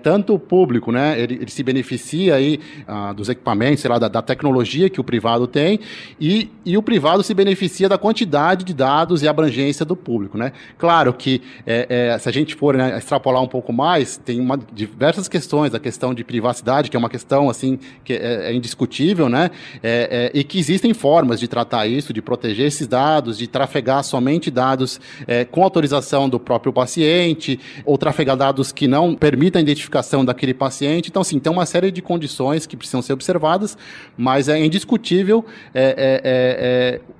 tanto 0.01 0.33
o 0.33 0.39
público, 0.39 0.91
né, 0.91 1.19
ele, 1.19 1.35
ele 1.35 1.51
se 1.51 1.61
beneficia 1.63 2.35
aí 2.35 2.59
ah, 2.87 3.13
dos 3.13 3.29
equipamentos, 3.29 3.81
sei 3.81 3.89
lá, 3.89 3.99
da, 3.99 4.07
da, 4.07 4.21
tecnologia 4.21 4.89
que 4.89 4.99
o 4.99 5.03
privado 5.03 5.45
tem 5.45 5.79
e, 6.19 6.49
e 6.65 6.77
o 6.77 6.81
privado 6.81 7.21
se 7.23 7.33
beneficia 7.33 7.87
da 7.87 7.97
quantidade 7.97 8.63
de 8.63 8.73
dados 8.73 9.21
e 9.21 9.27
abrangência 9.27 9.85
do 9.85 9.95
público, 9.95 10.37
né, 10.37 10.51
claro 10.77 11.13
que 11.13 11.41
é, 11.65 11.82
é, 11.89 12.17
se 12.17 12.29
a 12.29 12.31
gente 12.31 12.55
for 12.55 12.75
né, 12.75 12.97
extrapolar 12.97 13.41
um 13.41 13.47
pouco 13.47 13.71
mais, 13.73 14.17
tem 14.17 14.39
uma, 14.39 14.59
diversas 14.73 15.27
questões, 15.27 15.73
a 15.73 15.79
questão 15.79 16.13
de 16.13 16.23
privacidade, 16.23 16.89
que 16.89 16.95
é 16.95 16.99
uma 16.99 17.09
questão 17.09 17.49
assim 17.49 17.79
que 18.03 18.13
é, 18.13 18.49
é 18.49 18.53
indiscutível, 18.53 19.29
né? 19.29 19.51
É, 19.81 20.31
é, 20.33 20.39
e 20.39 20.43
que 20.43 20.59
existem 20.59 20.93
formas 20.93 21.39
de 21.39 21.47
tratar 21.47 21.87
isso, 21.87 22.13
de 22.13 22.21
proteger 22.21 22.67
esses 22.67 22.87
dados, 22.87 23.37
de 23.37 23.47
trafegar 23.47 24.03
somente 24.03 24.49
dados 24.49 24.99
é, 25.27 25.45
com 25.45 25.63
autorização 25.63 26.29
do 26.29 26.39
próprio 26.39 26.71
paciente, 26.71 27.59
ou 27.85 27.97
trafegar 27.97 28.35
dados 28.35 28.71
que 28.71 28.87
não 28.87 29.15
permitam 29.15 29.59
a 29.59 29.61
identificação 29.61 30.25
daquele 30.25 30.53
paciente. 30.53 31.09
Então, 31.09 31.21
assim, 31.21 31.39
tem 31.39 31.51
uma 31.51 31.65
série 31.65 31.91
de 31.91 32.01
condições 32.01 32.65
que 32.65 32.75
precisam 32.75 33.01
ser 33.01 33.13
observadas, 33.13 33.77
mas 34.17 34.49
é 34.49 34.63
indiscutível 34.63 35.45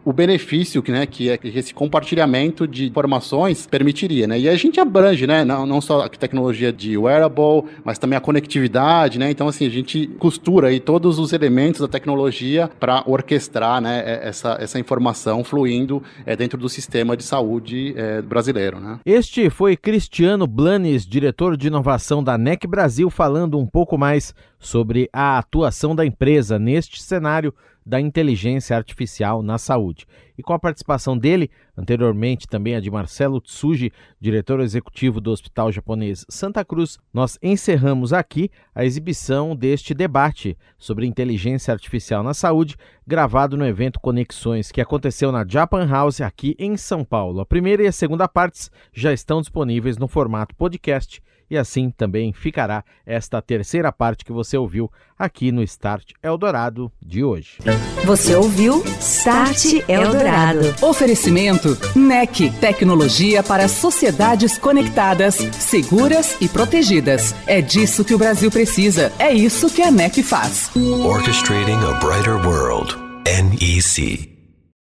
o 0.05 0.11
benefício 0.11 0.81
que, 0.83 0.91
né, 0.91 1.05
que, 1.05 1.29
é, 1.29 1.37
que 1.37 1.47
esse 1.47 1.73
compartilhamento 1.73 2.67
de 2.67 2.87
informações 2.87 3.65
permitiria, 3.65 4.27
né? 4.27 4.39
E 4.39 4.49
a 4.53 4.57
gente 4.57 4.79
abrange, 4.79 5.27
né? 5.27 5.43
Não, 5.43 5.65
não 5.65 5.81
só 5.81 6.01
a 6.01 6.09
tecnologia 6.09 6.71
de 6.71 6.97
wearable, 6.97 7.65
mas 7.83 7.97
também 7.97 8.17
a 8.17 8.21
conectividade, 8.21 9.19
né? 9.19 9.29
Então, 9.29 9.47
assim, 9.47 9.65
a 9.65 9.69
gente 9.69 10.07
costura 10.19 10.67
aí 10.67 10.79
todos 10.79 11.19
os 11.19 11.33
elementos 11.33 11.81
da 11.81 11.87
tecnologia 11.87 12.69
para 12.79 13.03
orquestrar, 13.05 13.81
né, 13.81 14.03
é, 14.05 14.27
essa, 14.27 14.57
essa 14.59 14.79
informação 14.79 15.43
fluindo 15.43 16.01
é, 16.25 16.35
dentro 16.35 16.57
do 16.57 16.69
sistema 16.69 17.17
de 17.17 17.23
saúde 17.23 17.93
é, 17.97 18.21
brasileiro, 18.21 18.79
né? 18.79 18.99
Este 19.05 19.49
foi 19.49 19.75
Cristiano 19.75 20.47
Blanes, 20.47 21.05
diretor 21.05 21.57
de 21.57 21.67
inovação 21.67 22.23
da 22.23 22.37
NEC 22.37 22.67
Brasil, 22.67 23.09
falando 23.09 23.57
um 23.59 23.65
pouco 23.65 23.97
mais 23.97 24.33
sobre 24.59 25.09
a 25.11 25.37
atuação 25.37 25.95
da 25.95 26.05
empresa 26.05 26.57
neste 26.57 27.01
cenário 27.01 27.53
da 27.85 27.99
inteligência 27.99 28.75
artificial 28.75 29.41
na 29.41 29.57
saúde. 29.57 30.05
E 30.37 30.41
com 30.41 30.53
a 30.53 30.59
participação 30.59 31.17
dele, 31.17 31.49
anteriormente 31.77 32.47
também 32.47 32.75
a 32.75 32.79
de 32.79 32.89
Marcelo 32.89 33.39
Tsuji, 33.39 33.91
diretor 34.19 34.59
executivo 34.61 35.21
do 35.21 35.31
Hospital 35.31 35.71
Japonês 35.71 36.25
Santa 36.27 36.65
Cruz, 36.65 36.97
nós 37.13 37.37
encerramos 37.41 38.13
aqui 38.13 38.49
a 38.73 38.83
exibição 38.83 39.55
deste 39.55 39.93
debate 39.93 40.57
sobre 40.77 41.05
inteligência 41.05 41.71
artificial 41.71 42.23
na 42.23 42.33
saúde, 42.33 42.75
gravado 43.05 43.55
no 43.55 43.65
evento 43.65 43.99
Conexões, 43.99 44.71
que 44.71 44.81
aconteceu 44.81 45.31
na 45.31 45.45
Japan 45.47 45.87
House 45.87 46.21
aqui 46.21 46.55
em 46.57 46.75
São 46.77 47.03
Paulo. 47.03 47.41
A 47.41 47.45
primeira 47.45 47.83
e 47.83 47.87
a 47.87 47.91
segunda 47.91 48.27
partes 48.27 48.71
já 48.91 49.13
estão 49.13 49.41
disponíveis 49.41 49.97
no 49.97 50.07
formato 50.07 50.55
podcast 50.55 51.21
e 51.53 51.57
assim 51.57 51.91
também 51.91 52.33
ficará 52.33 52.83
esta 53.05 53.41
terceira 53.41 53.91
parte 53.91 54.25
que 54.25 54.31
você 54.31 54.57
ouviu 54.57 54.91
aqui 55.17 55.51
no 55.51 55.61
Start 55.63 56.11
Eldorado 56.21 56.91
de 57.01 57.23
hoje. 57.23 57.59
Você 58.05 58.35
ouviu 58.35 58.83
Start 58.99 59.83
Eldorado. 59.87 60.73
Oferecimento 60.81 61.77
NEC, 61.95 62.51
tecnologia 62.59 63.43
para 63.43 63.67
sociedades 63.67 64.57
conectadas, 64.57 65.35
seguras 65.35 66.37
e 66.41 66.49
protegidas. 66.49 67.35
É 67.45 67.61
disso 67.61 68.03
que 68.03 68.15
o 68.15 68.17
Brasil 68.17 68.49
precisa. 68.49 69.11
É 69.19 69.31
isso 69.31 69.69
que 69.69 69.81
a 69.81 69.91
NEC 69.91 70.23
faz. 70.23 70.71
Orchestrating 70.75 71.77
a 71.85 71.93
brighter 71.99 72.35
world. 72.45 72.95
NEC. 73.25 74.32